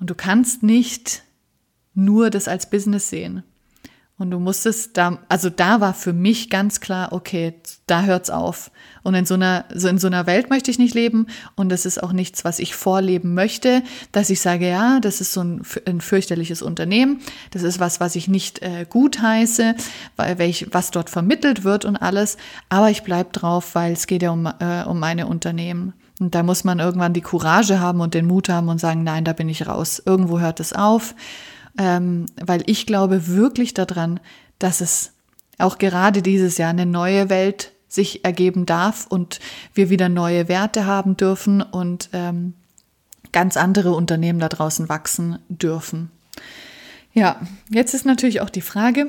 Und 0.00 0.10
du 0.10 0.16
kannst 0.16 0.64
nicht 0.64 1.22
nur 1.94 2.30
das 2.30 2.48
als 2.48 2.68
Business 2.68 3.08
sehen. 3.08 3.44
Und 4.18 4.30
du 4.30 4.38
musstest 4.38 4.96
da, 4.98 5.18
also 5.28 5.50
da 5.50 5.80
war 5.80 5.94
für 5.94 6.12
mich 6.12 6.48
ganz 6.48 6.80
klar, 6.80 7.12
okay, 7.12 7.54
da 7.86 8.02
hört's 8.02 8.30
auf. 8.30 8.70
Und 9.02 9.14
in 9.14 9.26
so 9.26 9.34
einer, 9.34 9.64
so 9.74 9.88
in 9.88 9.98
so 9.98 10.06
einer 10.06 10.26
Welt 10.26 10.48
möchte 10.48 10.70
ich 10.70 10.78
nicht 10.78 10.94
leben. 10.94 11.26
Und 11.56 11.70
das 11.70 11.86
ist 11.86 12.00
auch 12.00 12.12
nichts, 12.12 12.44
was 12.44 12.58
ich 12.58 12.76
vorleben 12.76 13.34
möchte, 13.34 13.82
dass 14.12 14.30
ich 14.30 14.40
sage, 14.40 14.68
ja, 14.68 15.00
das 15.00 15.20
ist 15.20 15.32
so 15.32 15.42
ein, 15.42 15.62
ein 15.86 16.00
fürchterliches 16.00 16.62
Unternehmen. 16.62 17.20
Das 17.50 17.62
ist 17.62 17.80
was, 17.80 17.98
was 17.98 18.14
ich 18.14 18.28
nicht 18.28 18.62
äh, 18.62 18.86
gut 18.88 19.20
heiße, 19.20 19.74
weil 20.16 20.38
welch, 20.38 20.68
was 20.70 20.92
dort 20.92 21.10
vermittelt 21.10 21.64
wird 21.64 21.84
und 21.84 21.96
alles. 21.96 22.36
Aber 22.68 22.90
ich 22.90 23.02
bleib 23.02 23.32
drauf, 23.32 23.74
weil 23.74 23.92
es 23.92 24.06
geht 24.06 24.22
ja 24.22 24.30
um, 24.30 24.46
äh, 24.46 24.84
um 24.84 25.00
meine 25.00 25.26
Unternehmen. 25.26 25.94
Und 26.20 26.36
da 26.36 26.44
muss 26.44 26.62
man 26.62 26.78
irgendwann 26.78 27.14
die 27.14 27.22
Courage 27.22 27.80
haben 27.80 28.00
und 28.00 28.14
den 28.14 28.26
Mut 28.26 28.48
haben 28.48 28.68
und 28.68 28.78
sagen, 28.78 29.02
nein, 29.02 29.24
da 29.24 29.32
bin 29.32 29.48
ich 29.48 29.66
raus. 29.66 30.00
Irgendwo 30.04 30.38
hört 30.38 30.60
es 30.60 30.72
auf 30.72 31.14
ähm, 31.78 32.26
weil 32.36 32.62
ich 32.66 32.86
glaube 32.86 33.28
wirklich 33.28 33.74
daran, 33.74 34.20
dass 34.58 34.80
es 34.80 35.12
auch 35.58 35.78
gerade 35.78 36.22
dieses 36.22 36.58
Jahr 36.58 36.70
eine 36.70 36.86
neue 36.86 37.28
Welt 37.28 37.72
sich 37.88 38.24
ergeben 38.24 38.66
darf 38.66 39.06
und 39.06 39.38
wir 39.74 39.90
wieder 39.90 40.08
neue 40.08 40.48
Werte 40.48 40.86
haben 40.86 41.16
dürfen 41.16 41.60
und 41.60 42.08
ähm, 42.12 42.54
ganz 43.32 43.56
andere 43.56 43.92
Unternehmen 43.92 44.38
da 44.38 44.48
draußen 44.48 44.88
wachsen 44.88 45.38
dürfen. 45.48 46.10
Ja, 47.12 47.40
jetzt 47.70 47.92
ist 47.92 48.06
natürlich 48.06 48.40
auch 48.40 48.50
die 48.50 48.62
Frage, 48.62 49.08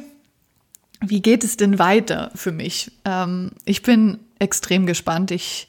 wie 1.00 1.22
geht 1.22 1.44
es 1.44 1.58
denn 1.58 1.80
weiter 1.80 2.32
für 2.36 2.52
mich? 2.52 2.92
Ähm, 3.06 3.52
ich 3.66 3.82
bin 3.82 4.20
extrem 4.40 4.86
gespannt. 4.86 5.32
Ich 5.32 5.68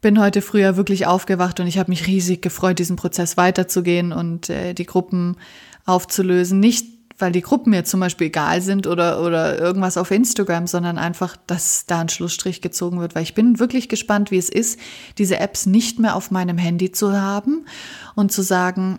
bin 0.00 0.20
heute 0.20 0.40
früher 0.42 0.76
wirklich 0.76 1.06
aufgewacht 1.06 1.60
und 1.60 1.66
ich 1.66 1.78
habe 1.78 1.90
mich 1.90 2.06
riesig 2.06 2.42
gefreut, 2.42 2.78
diesen 2.78 2.96
Prozess 2.96 3.36
weiterzugehen 3.36 4.12
und 4.12 4.48
äh, 4.50 4.72
die 4.74 4.86
Gruppen 4.86 5.36
aufzulösen. 5.86 6.60
Nicht, 6.60 6.86
weil 7.18 7.32
die 7.32 7.40
Gruppen 7.40 7.70
mir 7.70 7.84
zum 7.84 8.00
Beispiel 8.00 8.26
egal 8.26 8.60
sind 8.60 8.86
oder, 8.86 9.22
oder 9.22 9.58
irgendwas 9.58 9.96
auf 9.96 10.10
Instagram, 10.10 10.66
sondern 10.66 10.98
einfach, 10.98 11.36
dass 11.46 11.86
da 11.86 12.00
ein 12.00 12.08
Schlussstrich 12.08 12.60
gezogen 12.60 13.00
wird. 13.00 13.14
Weil 13.14 13.22
ich 13.22 13.34
bin 13.34 13.58
wirklich 13.58 13.88
gespannt, 13.88 14.30
wie 14.30 14.38
es 14.38 14.50
ist, 14.50 14.78
diese 15.16 15.38
Apps 15.38 15.66
nicht 15.66 15.98
mehr 15.98 16.14
auf 16.14 16.30
meinem 16.30 16.58
Handy 16.58 16.92
zu 16.92 17.18
haben 17.18 17.64
und 18.14 18.32
zu 18.32 18.42
sagen, 18.42 18.98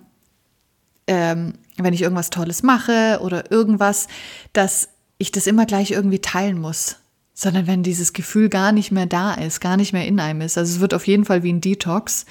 ähm, 1.06 1.54
wenn 1.78 1.94
ich 1.94 2.02
irgendwas 2.02 2.32
Tolles 2.32 2.64
mache 2.64 3.20
oder 3.22 3.52
irgendwas, 3.52 4.08
dass 4.54 4.90
ich 5.20 5.32
das 5.32 5.46
immer 5.46 5.66
gleich 5.66 5.92
irgendwie 5.92 6.20
teilen 6.20 6.60
muss 6.60 6.98
sondern 7.40 7.68
wenn 7.68 7.84
dieses 7.84 8.14
Gefühl 8.14 8.50
gar 8.50 8.72
nicht 8.72 8.92
mehr 8.92 9.06
da 9.06 9.36
ist, 9.36 9.60
gar 9.60 9.78
nicht 9.78 9.94
mehr 9.94 10.08
in 10.08 10.20
einem 10.20 10.42
ist. 10.42 10.58
Also 10.58 10.74
es 10.74 10.80
wird 10.80 10.96
auf 10.96 11.06
jeden 11.06 11.24
Fall 11.24 11.44
wie 11.44 11.54
ein 11.54 11.62
Detox 11.62 12.26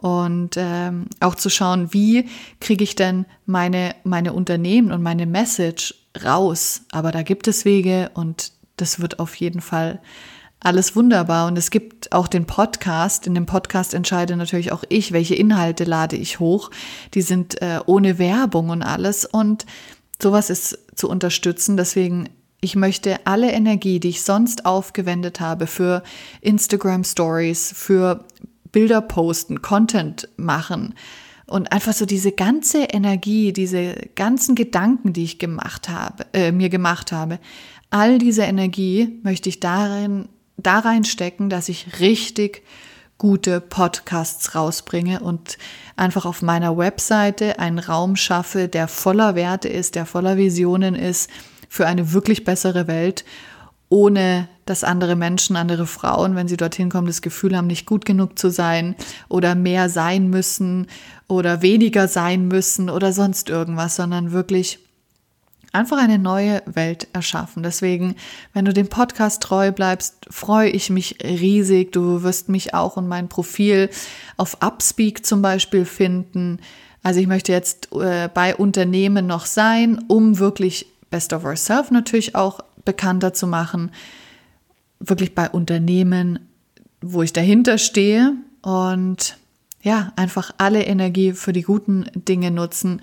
und 0.00 0.50
ähm, 0.56 1.06
auch 1.20 1.34
zu 1.34 1.50
schauen, 1.50 1.92
wie 1.92 2.28
kriege 2.60 2.84
ich 2.84 2.94
denn 2.94 3.26
meine, 3.46 3.96
meine 4.04 4.32
Unternehmen 4.32 4.92
und 4.92 5.02
meine 5.02 5.26
Message 5.26 5.94
raus. 6.24 6.82
Aber 6.92 7.10
da 7.10 7.22
gibt 7.22 7.48
es 7.48 7.64
Wege 7.64 8.10
und 8.14 8.52
das 8.76 9.00
wird 9.00 9.18
auf 9.18 9.34
jeden 9.34 9.60
Fall 9.60 10.00
alles 10.60 10.94
wunderbar. 10.94 11.48
Und 11.48 11.58
es 11.58 11.70
gibt 11.70 12.12
auch 12.12 12.28
den 12.28 12.46
Podcast. 12.46 13.26
In 13.26 13.34
dem 13.34 13.46
Podcast 13.46 13.92
entscheide 13.92 14.36
natürlich 14.36 14.70
auch 14.70 14.84
ich, 14.88 15.12
welche 15.12 15.34
Inhalte 15.34 15.84
lade 15.84 16.16
ich 16.16 16.38
hoch. 16.38 16.70
Die 17.14 17.22
sind 17.22 17.60
äh, 17.60 17.80
ohne 17.86 18.18
Werbung 18.18 18.70
und 18.70 18.82
alles. 18.82 19.24
Und 19.24 19.66
sowas 20.22 20.48
ist 20.48 20.78
zu 20.94 21.08
unterstützen. 21.08 21.76
Deswegen 21.76 22.28
ich 22.60 22.74
möchte 22.74 23.24
alle 23.24 23.52
Energie, 23.52 24.00
die 24.00 24.08
ich 24.08 24.22
sonst 24.22 24.66
aufgewendet 24.66 25.38
habe 25.38 25.68
für 25.68 26.02
Instagram 26.40 27.04
Stories, 27.04 27.72
für 27.74 28.24
Bilder 28.78 29.00
posten, 29.00 29.60
Content 29.60 30.28
machen 30.36 30.94
und 31.46 31.72
einfach 31.72 31.92
so 31.92 32.06
diese 32.06 32.30
ganze 32.30 32.84
Energie, 32.84 33.52
diese 33.52 33.96
ganzen 34.14 34.54
Gedanken, 34.54 35.12
die 35.12 35.24
ich 35.24 35.40
gemacht 35.40 35.88
habe, 35.88 36.26
äh, 36.32 36.52
mir 36.52 36.68
gemacht 36.68 37.10
habe, 37.10 37.40
all 37.90 38.18
diese 38.20 38.42
Energie 38.42 39.18
möchte 39.24 39.48
ich 39.48 39.58
darin, 39.58 40.28
da 40.56 40.78
reinstecken, 40.78 41.50
dass 41.50 41.68
ich 41.68 41.98
richtig 41.98 42.62
gute 43.18 43.60
Podcasts 43.60 44.54
rausbringe 44.54 45.18
und 45.18 45.58
einfach 45.96 46.24
auf 46.24 46.40
meiner 46.40 46.78
Webseite 46.78 47.58
einen 47.58 47.80
Raum 47.80 48.14
schaffe, 48.14 48.68
der 48.68 48.86
voller 48.86 49.34
Werte 49.34 49.68
ist, 49.68 49.96
der 49.96 50.06
voller 50.06 50.36
Visionen 50.36 50.94
ist 50.94 51.28
für 51.68 51.88
eine 51.88 52.12
wirklich 52.12 52.44
bessere 52.44 52.86
Welt, 52.86 53.24
ohne 53.88 54.48
dass 54.66 54.84
andere 54.84 55.16
Menschen, 55.16 55.56
andere 55.56 55.86
Frauen, 55.86 56.36
wenn 56.36 56.48
sie 56.48 56.56
dorthin 56.56 56.90
kommen, 56.90 57.06
das 57.06 57.22
Gefühl 57.22 57.56
haben, 57.56 57.66
nicht 57.66 57.86
gut 57.86 58.04
genug 58.04 58.38
zu 58.38 58.50
sein 58.50 58.96
oder 59.28 59.54
mehr 59.54 59.88
sein 59.88 60.28
müssen 60.28 60.88
oder 61.26 61.62
weniger 61.62 62.06
sein 62.06 62.48
müssen 62.48 62.90
oder 62.90 63.12
sonst 63.12 63.48
irgendwas, 63.48 63.96
sondern 63.96 64.32
wirklich 64.32 64.78
einfach 65.72 65.98
eine 65.98 66.18
neue 66.18 66.62
Welt 66.66 67.08
erschaffen. 67.12 67.62
Deswegen, 67.62 68.14
wenn 68.52 68.64
du 68.64 68.72
dem 68.72 68.88
Podcast 68.88 69.42
treu 69.42 69.72
bleibst, 69.72 70.26
freue 70.30 70.70
ich 70.70 70.90
mich 70.90 71.18
riesig. 71.22 71.92
Du 71.92 72.22
wirst 72.22 72.48
mich 72.48 72.74
auch 72.74 72.96
und 72.96 73.08
mein 73.08 73.28
Profil 73.28 73.90
auf 74.36 74.58
Upspeak 74.62 75.24
zum 75.24 75.42
Beispiel 75.42 75.84
finden. 75.84 76.58
Also 77.02 77.20
ich 77.20 77.26
möchte 77.26 77.52
jetzt 77.52 77.92
äh, 77.92 78.28
bei 78.32 78.56
Unternehmen 78.56 79.26
noch 79.26 79.46
sein, 79.46 80.04
um 80.08 80.38
wirklich 80.38 80.86
Best 81.10 81.32
of 81.32 81.44
Ourself 81.44 81.90
natürlich 81.90 82.34
auch 82.34 82.60
bekannter 82.88 83.34
zu 83.34 83.46
machen. 83.46 83.90
Wirklich 84.98 85.34
bei 85.34 85.50
Unternehmen, 85.50 86.38
wo 87.02 87.22
ich 87.22 87.34
dahinter 87.34 87.76
stehe 87.76 88.32
und 88.62 89.36
ja, 89.82 90.10
einfach 90.16 90.52
alle 90.56 90.84
Energie 90.84 91.34
für 91.34 91.52
die 91.52 91.62
guten 91.62 92.06
Dinge 92.14 92.50
nutzen. 92.50 93.02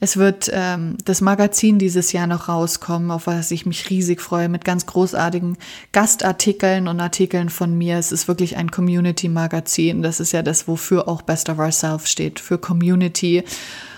Es 0.00 0.18
wird 0.18 0.50
ähm, 0.52 0.98
das 1.06 1.22
Magazin 1.22 1.78
dieses 1.78 2.12
Jahr 2.12 2.26
noch 2.26 2.50
rauskommen, 2.50 3.10
auf 3.10 3.26
was 3.26 3.50
ich 3.50 3.64
mich 3.64 3.88
riesig 3.88 4.20
freue, 4.20 4.50
mit 4.50 4.66
ganz 4.66 4.84
großartigen 4.84 5.56
Gastartikeln 5.92 6.88
und 6.88 7.00
Artikeln 7.00 7.48
von 7.48 7.78
mir. 7.78 7.96
Es 7.96 8.12
ist 8.12 8.28
wirklich 8.28 8.58
ein 8.58 8.70
Community-Magazin. 8.70 10.02
Das 10.02 10.20
ist 10.20 10.32
ja 10.32 10.42
das, 10.42 10.68
wofür 10.68 11.08
auch 11.08 11.22
Best 11.22 11.48
of 11.48 11.58
Ourselves 11.58 12.10
steht, 12.10 12.38
für 12.38 12.58
Community. 12.58 13.44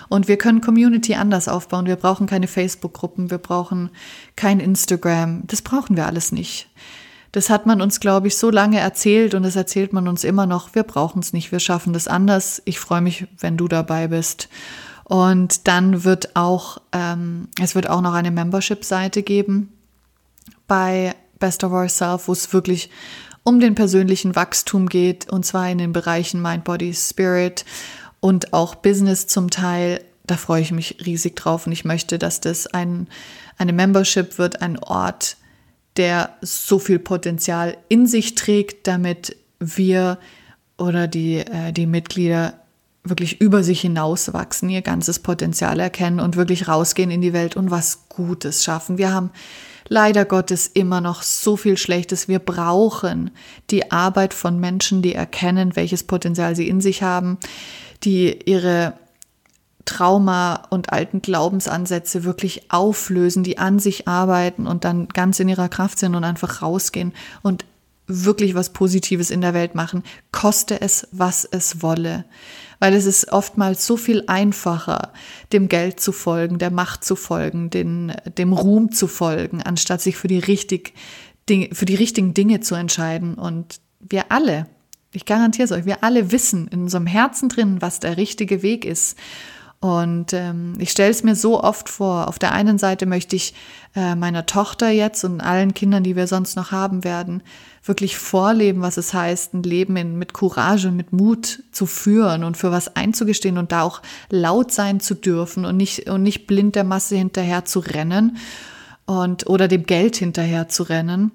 Und 0.09 0.27
wir 0.27 0.37
können 0.37 0.61
Community 0.61 1.15
anders 1.15 1.47
aufbauen. 1.47 1.85
Wir 1.85 1.95
brauchen 1.95 2.27
keine 2.27 2.47
Facebook-Gruppen, 2.47 3.31
wir 3.31 3.37
brauchen 3.37 3.89
kein 4.35 4.59
Instagram. 4.59 5.43
Das 5.47 5.61
brauchen 5.61 5.95
wir 5.95 6.05
alles 6.05 6.31
nicht. 6.31 6.69
Das 7.31 7.49
hat 7.49 7.65
man 7.65 7.81
uns, 7.81 7.99
glaube 7.99 8.27
ich, 8.27 8.37
so 8.37 8.49
lange 8.49 8.79
erzählt 8.79 9.33
und 9.33 9.43
das 9.43 9.57
erzählt 9.57 9.91
man 9.91 10.07
uns 10.07 10.23
immer 10.23 10.45
noch. 10.45 10.73
Wir 10.73 10.83
brauchen 10.83 11.19
es 11.19 11.33
nicht, 11.33 11.51
wir 11.51 11.59
schaffen 11.59 11.91
das 11.91 12.07
anders. 12.07 12.61
Ich 12.63 12.79
freue 12.79 13.01
mich, 13.01 13.27
wenn 13.39 13.57
du 13.57 13.67
dabei 13.67 14.07
bist. 14.07 14.47
Und 15.03 15.67
dann 15.67 16.03
wird 16.03 16.35
auch, 16.35 16.79
ähm, 16.91 17.49
es 17.61 17.75
wird 17.75 17.89
auch 17.89 18.01
noch 18.01 18.13
eine 18.13 18.31
Membership-Seite 18.31 19.21
geben 19.21 19.73
bei 20.67 21.13
Best 21.37 21.63
of 21.63 21.73
Ourself, 21.73 22.27
wo 22.27 22.31
es 22.31 22.53
wirklich 22.53 22.89
um 23.43 23.59
den 23.59 23.75
persönlichen 23.75 24.35
Wachstum 24.35 24.87
geht, 24.89 25.29
und 25.29 25.45
zwar 25.45 25.69
in 25.69 25.77
den 25.77 25.93
Bereichen 25.93 26.41
Mind, 26.41 26.63
Body, 26.63 26.93
Spirit 26.93 27.65
und 28.25 28.53
auch 28.53 28.73
Business 28.73 29.27
zum 29.27 29.51
Teil. 29.51 30.03
Da 30.25 30.35
freue 30.35 30.59
ich 30.59 30.71
mich 30.71 30.97
riesig 31.05 31.35
drauf 31.35 31.67
und 31.67 31.73
ich 31.73 31.85
möchte, 31.85 32.17
dass 32.17 32.41
das 32.41 32.65
ein, 32.65 33.07
eine 33.59 33.71
Membership 33.71 34.39
wird, 34.39 34.63
ein 34.63 34.79
Ort, 34.79 35.37
der 35.95 36.35
so 36.41 36.79
viel 36.79 36.97
Potenzial 36.97 37.77
in 37.87 38.07
sich 38.07 38.33
trägt, 38.33 38.87
damit 38.87 39.35
wir 39.59 40.17
oder 40.79 41.05
die, 41.05 41.37
äh, 41.37 41.71
die 41.71 41.85
Mitglieder 41.85 42.55
wirklich 43.03 43.41
über 43.41 43.61
sich 43.61 43.81
hinauswachsen, 43.81 44.71
ihr 44.71 44.81
ganzes 44.81 45.19
Potenzial 45.19 45.79
erkennen 45.79 46.19
und 46.19 46.35
wirklich 46.35 46.67
rausgehen 46.67 47.11
in 47.11 47.21
die 47.21 47.31
Welt 47.31 47.55
und 47.55 47.69
was 47.69 48.09
Gutes 48.09 48.63
schaffen. 48.63 48.97
Wir 48.97 49.13
haben 49.13 49.29
leider 49.87 50.25
Gottes 50.25 50.65
immer 50.65 50.99
noch 50.99 51.21
so 51.21 51.57
viel 51.57 51.77
Schlechtes. 51.77 52.27
Wir 52.27 52.39
brauchen 52.39 53.29
die 53.69 53.91
Arbeit 53.91 54.33
von 54.33 54.59
Menschen, 54.59 55.03
die 55.03 55.13
erkennen, 55.13 55.75
welches 55.75 56.01
Potenzial 56.01 56.55
sie 56.55 56.67
in 56.67 56.81
sich 56.81 57.03
haben, 57.03 57.37
die 58.05 58.39
ihre 58.49 58.93
Trauma 59.85 60.63
und 60.69 60.91
alten 60.91 61.21
Glaubensansätze 61.21 62.23
wirklich 62.23 62.71
auflösen, 62.71 63.43
die 63.43 63.57
an 63.57 63.79
sich 63.79 64.07
arbeiten 64.07 64.65
und 64.65 64.83
dann 64.83 65.07
ganz 65.09 65.39
in 65.39 65.49
ihrer 65.49 65.69
Kraft 65.69 65.99
sind 65.99 66.15
und 66.15 66.23
einfach 66.23 66.61
rausgehen 66.61 67.13
und 67.43 67.65
wirklich 68.07 68.55
was 68.55 68.69
Positives 68.69 69.31
in 69.31 69.41
der 69.41 69.53
Welt 69.53 69.75
machen, 69.75 70.03
koste 70.31 70.79
es, 70.79 71.07
was 71.11 71.43
es 71.45 71.81
wolle 71.81 72.25
weil 72.79 72.93
es 72.93 73.05
ist 73.05 73.31
oftmals 73.31 73.85
so 73.85 73.97
viel 73.97 74.23
einfacher, 74.27 75.13
dem 75.53 75.69
Geld 75.69 75.99
zu 75.99 76.11
folgen, 76.11 76.59
der 76.59 76.71
Macht 76.71 77.03
zu 77.03 77.15
folgen, 77.15 77.69
den, 77.69 78.13
dem 78.37 78.53
Ruhm 78.53 78.91
zu 78.91 79.07
folgen, 79.07 79.61
anstatt 79.61 80.01
sich 80.01 80.17
für 80.17 80.27
die, 80.27 80.39
richtig, 80.39 80.93
für 81.47 81.85
die 81.85 81.95
richtigen 81.95 82.33
Dinge 82.33 82.59
zu 82.59 82.75
entscheiden. 82.75 83.35
Und 83.35 83.79
wir 83.99 84.31
alle, 84.31 84.67
ich 85.15 85.25
garantiere 85.25 85.65
es 85.65 85.71
euch, 85.71 85.85
wir 85.85 86.03
alle 86.03 86.31
wissen 86.31 86.67
in 86.67 86.83
unserem 86.83 87.07
Herzen 87.07 87.49
drin, 87.49 87.81
was 87.81 87.99
der 87.99 88.17
richtige 88.17 88.61
Weg 88.61 88.85
ist. 88.85 89.17
Und 89.79 90.33
ähm, 90.33 90.73
ich 90.79 90.89
stelle 90.89 91.11
es 91.11 91.23
mir 91.23 91.35
so 91.35 91.61
oft 91.61 91.89
vor. 91.89 92.27
Auf 92.27 92.39
der 92.39 92.53
einen 92.53 92.79
Seite 92.79 93.05
möchte 93.05 93.35
ich 93.35 93.53
äh, 93.95 94.15
meiner 94.15 94.45
Tochter 94.45 94.89
jetzt 94.89 95.23
und 95.25 95.41
allen 95.41 95.73
Kindern, 95.75 96.03
die 96.03 96.15
wir 96.15 96.25
sonst 96.25 96.55
noch 96.55 96.71
haben 96.71 97.03
werden, 97.03 97.43
wirklich 97.83 98.17
vorleben, 98.17 98.81
was 98.81 98.97
es 98.97 99.13
heißt, 99.13 99.53
ein 99.53 99.63
Leben 99.63 99.95
in, 99.95 100.17
mit 100.17 100.33
Courage 100.33 100.87
und 100.87 100.95
mit 100.95 101.13
Mut 101.13 101.61
zu 101.71 101.85
führen 101.85 102.43
und 102.43 102.57
für 102.57 102.71
was 102.71 102.95
einzugestehen 102.95 103.59
und 103.59 103.71
da 103.71 103.83
auch 103.83 104.01
laut 104.29 104.71
sein 104.71 104.99
zu 104.99 105.13
dürfen 105.13 105.65
und 105.65 105.77
nicht, 105.77 106.09
und 106.09 106.23
nicht 106.23 106.47
blind 106.47 106.75
der 106.75 106.83
Masse 106.83 107.15
hinterher 107.15 107.65
zu 107.65 107.79
rennen 107.79 108.37
und 109.05 109.47
oder 109.47 109.67
dem 109.67 109.85
Geld 109.85 110.15
hinterher 110.15 110.67
zu 110.67 110.83
rennen. 110.83 111.31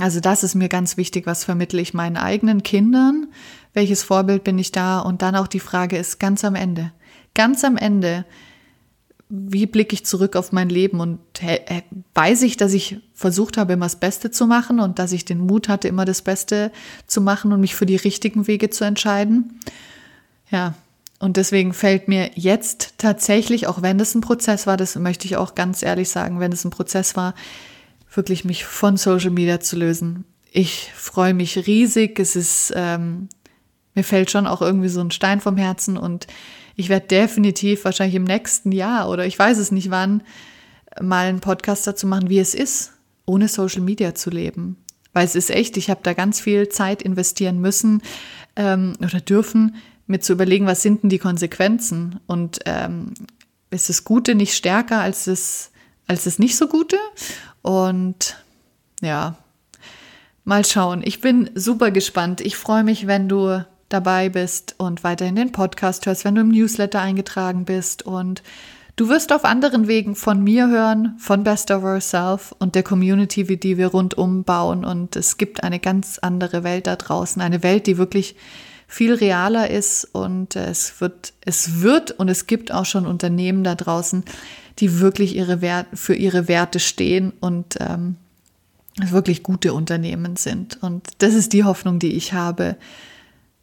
Also 0.00 0.20
das 0.20 0.42
ist 0.42 0.54
mir 0.54 0.68
ganz 0.68 0.96
wichtig, 0.96 1.26
was 1.26 1.44
vermittle 1.44 1.80
ich 1.80 1.94
meinen 1.94 2.16
eigenen 2.16 2.62
Kindern, 2.62 3.28
welches 3.74 4.02
Vorbild 4.02 4.42
bin 4.42 4.58
ich 4.58 4.72
da? 4.72 4.98
Und 5.00 5.22
dann 5.22 5.36
auch 5.36 5.46
die 5.46 5.60
Frage 5.60 5.96
ist 5.96 6.18
ganz 6.18 6.44
am 6.44 6.56
Ende. 6.56 6.92
Ganz 7.34 7.62
am 7.64 7.76
Ende, 7.76 8.24
wie 9.28 9.66
blicke 9.66 9.94
ich 9.94 10.04
zurück 10.04 10.36
auf 10.36 10.52
mein 10.52 10.68
Leben? 10.68 11.00
Und 11.00 11.20
weiß 12.14 12.42
ich, 12.42 12.56
dass 12.56 12.72
ich 12.72 12.98
versucht 13.12 13.56
habe, 13.56 13.74
immer 13.74 13.86
das 13.86 13.96
Beste 13.96 14.30
zu 14.30 14.46
machen 14.46 14.80
und 14.80 14.98
dass 14.98 15.12
ich 15.12 15.24
den 15.24 15.38
Mut 15.38 15.68
hatte, 15.68 15.88
immer 15.88 16.04
das 16.04 16.22
Beste 16.22 16.72
zu 17.06 17.20
machen 17.20 17.52
und 17.52 17.60
mich 17.60 17.74
für 17.74 17.86
die 17.86 17.96
richtigen 17.96 18.46
Wege 18.46 18.70
zu 18.70 18.84
entscheiden. 18.84 19.60
Ja, 20.50 20.74
und 21.20 21.36
deswegen 21.36 21.72
fällt 21.72 22.08
mir 22.08 22.32
jetzt 22.34 22.94
tatsächlich, 22.98 23.66
auch 23.66 23.80
wenn 23.80 23.98
das 23.98 24.14
ein 24.14 24.20
Prozess 24.20 24.66
war, 24.66 24.76
das 24.76 24.96
möchte 24.96 25.26
ich 25.26 25.36
auch 25.36 25.54
ganz 25.54 25.82
ehrlich 25.82 26.10
sagen, 26.10 26.38
wenn 26.40 26.52
es 26.52 26.64
ein 26.64 26.70
Prozess 26.70 27.16
war, 27.16 27.34
wirklich 28.16 28.44
mich 28.44 28.64
von 28.64 28.96
Social 28.96 29.30
Media 29.30 29.60
zu 29.60 29.76
lösen. 29.76 30.24
Ich 30.52 30.90
freue 30.94 31.34
mich 31.34 31.66
riesig. 31.66 32.18
Es 32.18 32.36
ist, 32.36 32.72
ähm, 32.76 33.28
mir 33.94 34.04
fällt 34.04 34.30
schon 34.30 34.46
auch 34.46 34.62
irgendwie 34.62 34.88
so 34.88 35.00
ein 35.00 35.10
Stein 35.10 35.40
vom 35.40 35.56
Herzen 35.56 35.96
und 35.96 36.26
ich 36.76 36.88
werde 36.88 37.06
definitiv 37.06 37.84
wahrscheinlich 37.84 38.16
im 38.16 38.24
nächsten 38.24 38.72
Jahr 38.72 39.08
oder 39.08 39.26
ich 39.26 39.38
weiß 39.38 39.58
es 39.58 39.70
nicht 39.70 39.90
wann 39.90 40.22
mal 41.00 41.26
einen 41.26 41.40
Podcast 41.40 41.86
dazu 41.86 42.06
machen, 42.06 42.28
wie 42.28 42.38
es 42.38 42.54
ist, 42.54 42.92
ohne 43.26 43.48
Social 43.48 43.80
Media 43.80 44.14
zu 44.14 44.30
leben. 44.30 44.76
Weil 45.12 45.24
es 45.24 45.34
ist 45.34 45.50
echt, 45.50 45.76
ich 45.76 45.90
habe 45.90 46.00
da 46.02 46.12
ganz 46.12 46.40
viel 46.40 46.68
Zeit 46.68 47.02
investieren 47.02 47.60
müssen 47.60 48.02
ähm, 48.56 48.94
oder 49.00 49.20
dürfen, 49.20 49.76
mir 50.06 50.20
zu 50.20 50.32
überlegen, 50.32 50.66
was 50.66 50.82
sind 50.82 51.02
denn 51.02 51.10
die 51.10 51.18
Konsequenzen 51.18 52.20
und 52.26 52.60
ähm, 52.66 53.14
ist 53.70 53.88
das 53.88 54.04
Gute 54.04 54.34
nicht 54.34 54.54
stärker 54.54 55.00
als 55.00 55.24
das, 55.24 55.70
als 56.06 56.24
das 56.24 56.38
nicht 56.38 56.56
so 56.56 56.68
Gute? 56.68 56.98
Und 57.64 58.36
ja, 59.00 59.36
mal 60.44 60.66
schauen. 60.66 61.00
Ich 61.02 61.22
bin 61.22 61.48
super 61.54 61.90
gespannt. 61.90 62.42
Ich 62.42 62.58
freue 62.58 62.84
mich, 62.84 63.06
wenn 63.06 63.26
du 63.26 63.64
dabei 63.88 64.28
bist 64.28 64.74
und 64.76 65.02
weiterhin 65.02 65.34
den 65.34 65.50
Podcast 65.50 66.04
hörst, 66.04 66.26
wenn 66.26 66.34
du 66.34 66.42
im 66.42 66.50
Newsletter 66.50 67.00
eingetragen 67.00 67.64
bist 67.64 68.02
und 68.02 68.42
Du 68.96 69.08
wirst 69.08 69.32
auf 69.32 69.44
anderen 69.44 69.88
Wegen 69.88 70.14
von 70.14 70.44
mir 70.44 70.68
hören, 70.68 71.16
von 71.18 71.42
Best 71.42 71.72
of 71.72 71.82
Ourself 71.82 72.54
und 72.60 72.76
der 72.76 72.84
Community, 72.84 73.42
die 73.58 73.76
wir 73.76 73.88
rundum 73.88 74.44
bauen. 74.44 74.84
Und 74.84 75.16
es 75.16 75.36
gibt 75.36 75.64
eine 75.64 75.80
ganz 75.80 76.20
andere 76.20 76.62
Welt 76.62 76.86
da 76.86 76.94
draußen, 76.94 77.42
eine 77.42 77.64
Welt, 77.64 77.88
die 77.88 77.98
wirklich 77.98 78.36
viel 78.86 79.12
realer 79.12 79.68
ist. 79.68 80.04
Und 80.12 80.54
es 80.54 81.00
wird, 81.00 81.32
es 81.40 81.82
wird 81.82 82.12
und 82.12 82.28
es 82.28 82.46
gibt 82.46 82.70
auch 82.70 82.84
schon 82.84 83.04
Unternehmen 83.04 83.64
da 83.64 83.74
draußen, 83.74 84.22
die 84.78 85.00
wirklich 85.00 85.36
ihre 85.36 85.60
Wert, 85.60 85.86
für 85.94 86.14
ihre 86.14 86.48
Werte 86.48 86.80
stehen 86.80 87.32
und 87.40 87.76
ähm, 87.80 88.16
wirklich 89.00 89.42
gute 89.42 89.74
Unternehmen 89.74 90.36
sind. 90.36 90.82
Und 90.82 91.08
das 91.18 91.34
ist 91.34 91.52
die 91.52 91.64
Hoffnung, 91.64 91.98
die 91.98 92.12
ich 92.12 92.32
habe 92.32 92.76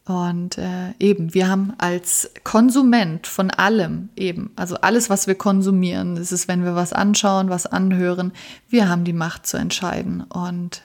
und 0.06 0.58
äh, 0.58 0.94
eben, 1.00 1.34
wir 1.34 1.48
haben 1.48 1.74
als 1.78 2.32
Konsument 2.44 3.28
von 3.28 3.52
allem 3.52 4.10
eben, 4.16 4.52
also 4.56 4.76
alles, 4.76 5.10
was 5.10 5.28
wir 5.28 5.36
konsumieren, 5.36 6.16
das 6.16 6.32
ist, 6.32 6.48
wenn 6.48 6.64
wir 6.64 6.76
was 6.76 6.92
anschauen, 6.92 7.50
was 7.50 7.68
anhören, 7.68 8.32
wir 8.68 8.90
haben 8.90 9.04
die 9.04 9.14
Macht 9.14 9.46
zu 9.46 9.58
entscheiden. 9.58 10.22
Und 10.22 10.82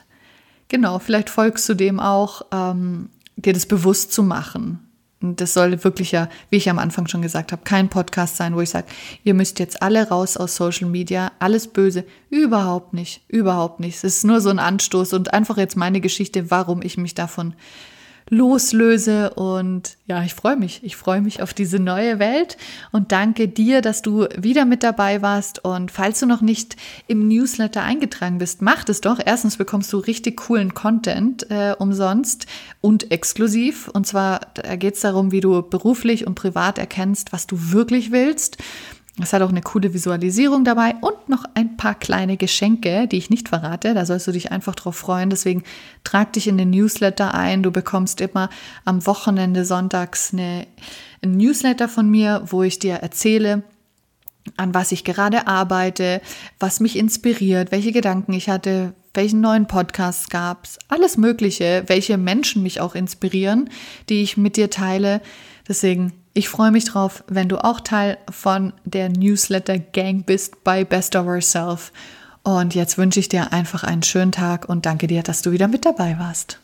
genau, 0.69 0.99
vielleicht 0.99 1.31
folgst 1.31 1.69
du 1.69 1.75
dem 1.75 1.99
auch, 1.99 2.43
ähm, 2.53 3.09
dir 3.37 3.55
das 3.55 3.67
bewusst 3.67 4.13
zu 4.13 4.23
machen. 4.23 4.86
Das 5.35 5.55
soll 5.55 5.83
wirklich 5.83 6.13
ja, 6.13 6.29
wie 6.51 6.59
ich 6.59 6.71
am 6.71 6.79
Anfang 6.79 7.09
schon 7.09 7.23
gesagt 7.23 7.51
habe, 7.51 7.63
kein 7.65 7.89
Podcast 7.89 8.37
sein, 8.37 8.55
wo 8.55 8.61
ich 8.61 8.71
sage, 8.71 8.87
ihr 9.25 9.35
müsst 9.35 9.59
jetzt 9.59 9.83
alle 9.83 10.09
raus 10.09 10.37
aus 10.37 10.55
Social 10.55 10.89
Media, 10.89 11.33
alles 11.41 11.67
böse. 11.67 12.05
Überhaupt 12.31 12.93
nicht, 12.93 13.23
überhaupt 13.27 13.81
nicht. 13.81 13.97
Es 13.97 14.05
ist 14.05 14.25
nur 14.25 14.41
so 14.41 14.51
ein 14.51 14.61
Anstoß 14.61 15.15
und 15.15 15.35
einfach 15.35 15.57
jetzt 15.57 15.77
meine 15.77 16.01
Geschichte, 16.01 16.51
warum 16.51 16.83
ich 16.83 16.97
mich 16.97 17.15
davon 17.15 17.55
loslöse. 18.29 19.31
Und 19.31 19.97
ja, 20.07 20.23
ich 20.23 20.35
freue 20.35 20.57
mich. 20.57 20.81
Ich 20.83 20.97
freue 20.97 21.21
mich 21.21 21.43
auf 21.43 21.55
diese 21.55 21.79
neue 21.79 22.19
Welt 22.19 22.57
und 22.93 23.13
danke 23.13 23.49
dir, 23.49 23.83
dass 23.83 24.03
du 24.03 24.27
wieder 24.37 24.65
mit 24.65 24.83
dabei 24.83 25.23
warst. 25.23 25.65
Und 25.65 25.91
falls 25.91 26.21
du 26.21 26.27
noch 26.27 26.41
nicht 26.41 26.77
im 27.07 27.29
Newsletter 27.29 27.83
eingetragen 27.83 28.39
bist, 28.39 28.63
mach 28.63 28.89
es 28.89 29.01
doch. 29.01 29.21
Erstens 29.25 29.57
bekommst 29.57 29.93
du 29.93 29.99
richtig 29.99 30.37
coolen 30.37 30.75
Content 30.75 31.51
äh, 31.51 31.75
umsonst 31.79 32.47
und 32.81 33.11
exklusiv. 33.11 33.89
Und 33.89 34.07
zwar 34.07 34.41
geht 34.79 34.95
es 34.95 35.01
darum, 35.01 35.33
wie 35.33 35.41
du 35.41 35.63
beruflich 35.63 36.27
und 36.27 36.35
privat 36.35 36.79
erkennst, 36.79 37.33
was 37.33 37.47
du 37.47 37.73
wirklich 37.73 38.11
willst. 38.11 38.59
Es 39.23 39.33
hat 39.33 39.41
auch 39.41 39.49
eine 39.49 39.63
coole 39.63 39.95
Visualisierung 39.95 40.65
dabei 40.65 40.95
und 41.01 41.29
noch 41.31 41.45
ein 41.55 41.79
paar 41.79 41.95
kleine 41.95 42.37
Geschenke, 42.37 43.09
die 43.09 43.17
ich 43.17 43.31
nicht 43.31 43.49
verrate. 43.49 43.95
Da 43.95 44.05
sollst 44.05 44.27
du 44.27 44.33
dich 44.33 44.53
einfach 44.53 44.75
drauf 44.75 44.97
freuen. 44.97 45.31
Deswegen 45.31 45.63
trag 46.05 46.35
dich 46.35 46.49
in 46.49 46.59
den 46.59 46.69
Newsletter 46.69 47.33
ein. 47.33 47.63
Du 47.63 47.71
bekommst 47.71 48.21
immer 48.21 48.51
am 48.85 49.07
Wochenende 49.07 49.65
sonntags 49.65 50.35
eine, 50.35 50.67
ein 51.23 51.33
Newsletter 51.39 51.89
von 51.89 52.11
mir, 52.11 52.43
wo 52.47 52.63
ich 52.63 52.79
dir 52.79 52.97
erzähle, 52.97 53.63
an 54.59 54.75
was 54.75 54.93
ich 54.93 55.03
gerade 55.03 55.47
arbeite, 55.47 56.21
was 56.61 56.81
mich 56.81 56.97
inspiriert, 56.97 57.73
welche 57.73 57.93
Gedanken 57.93 58.35
ich 58.35 58.51
hatte, 58.51 58.93
welchen 59.15 59.41
neuen 59.41 59.67
Podcasts 59.67 60.29
gab 60.29 60.65
es, 60.65 60.79
alles 60.89 61.17
Mögliche, 61.17 61.85
welche 61.87 62.19
Menschen 62.19 62.63
mich 62.63 62.83
auch 62.83 62.95
inspirieren, 62.95 63.71
die 64.11 64.23
ich 64.23 64.37
mit 64.37 64.57
dir 64.57 64.69
teile. 64.69 65.23
Deswegen 65.67 66.13
ich 66.37 66.51
freue 66.51 66.71
mich 66.71 66.85
drauf, 66.85 67.25
wenn 67.29 67.49
du 67.49 67.65
auch 67.65 67.81
Teil 67.81 68.19
von 68.31 68.75
der 68.85 69.09
Newsletter 69.09 69.79
Gang 69.79 70.27
bist 70.27 70.63
bei 70.65 70.85
Best 70.85 71.17
of 71.17 71.27
Ourself. 71.27 71.93
Und 72.43 72.75
jetzt 72.75 72.99
wünsche 72.99 73.21
ich 73.21 73.29
dir 73.29 73.53
einfach 73.53 73.85
einen 73.85 74.03
schönen 74.03 74.33
Tag 74.33 74.69
und 74.69 74.85
danke 74.85 75.07
dir, 75.07 75.23
dass 75.23 75.41
du 75.43 75.51
wieder 75.51 75.67
mit 75.67 75.87
dabei 75.87 76.19
warst. 76.19 76.61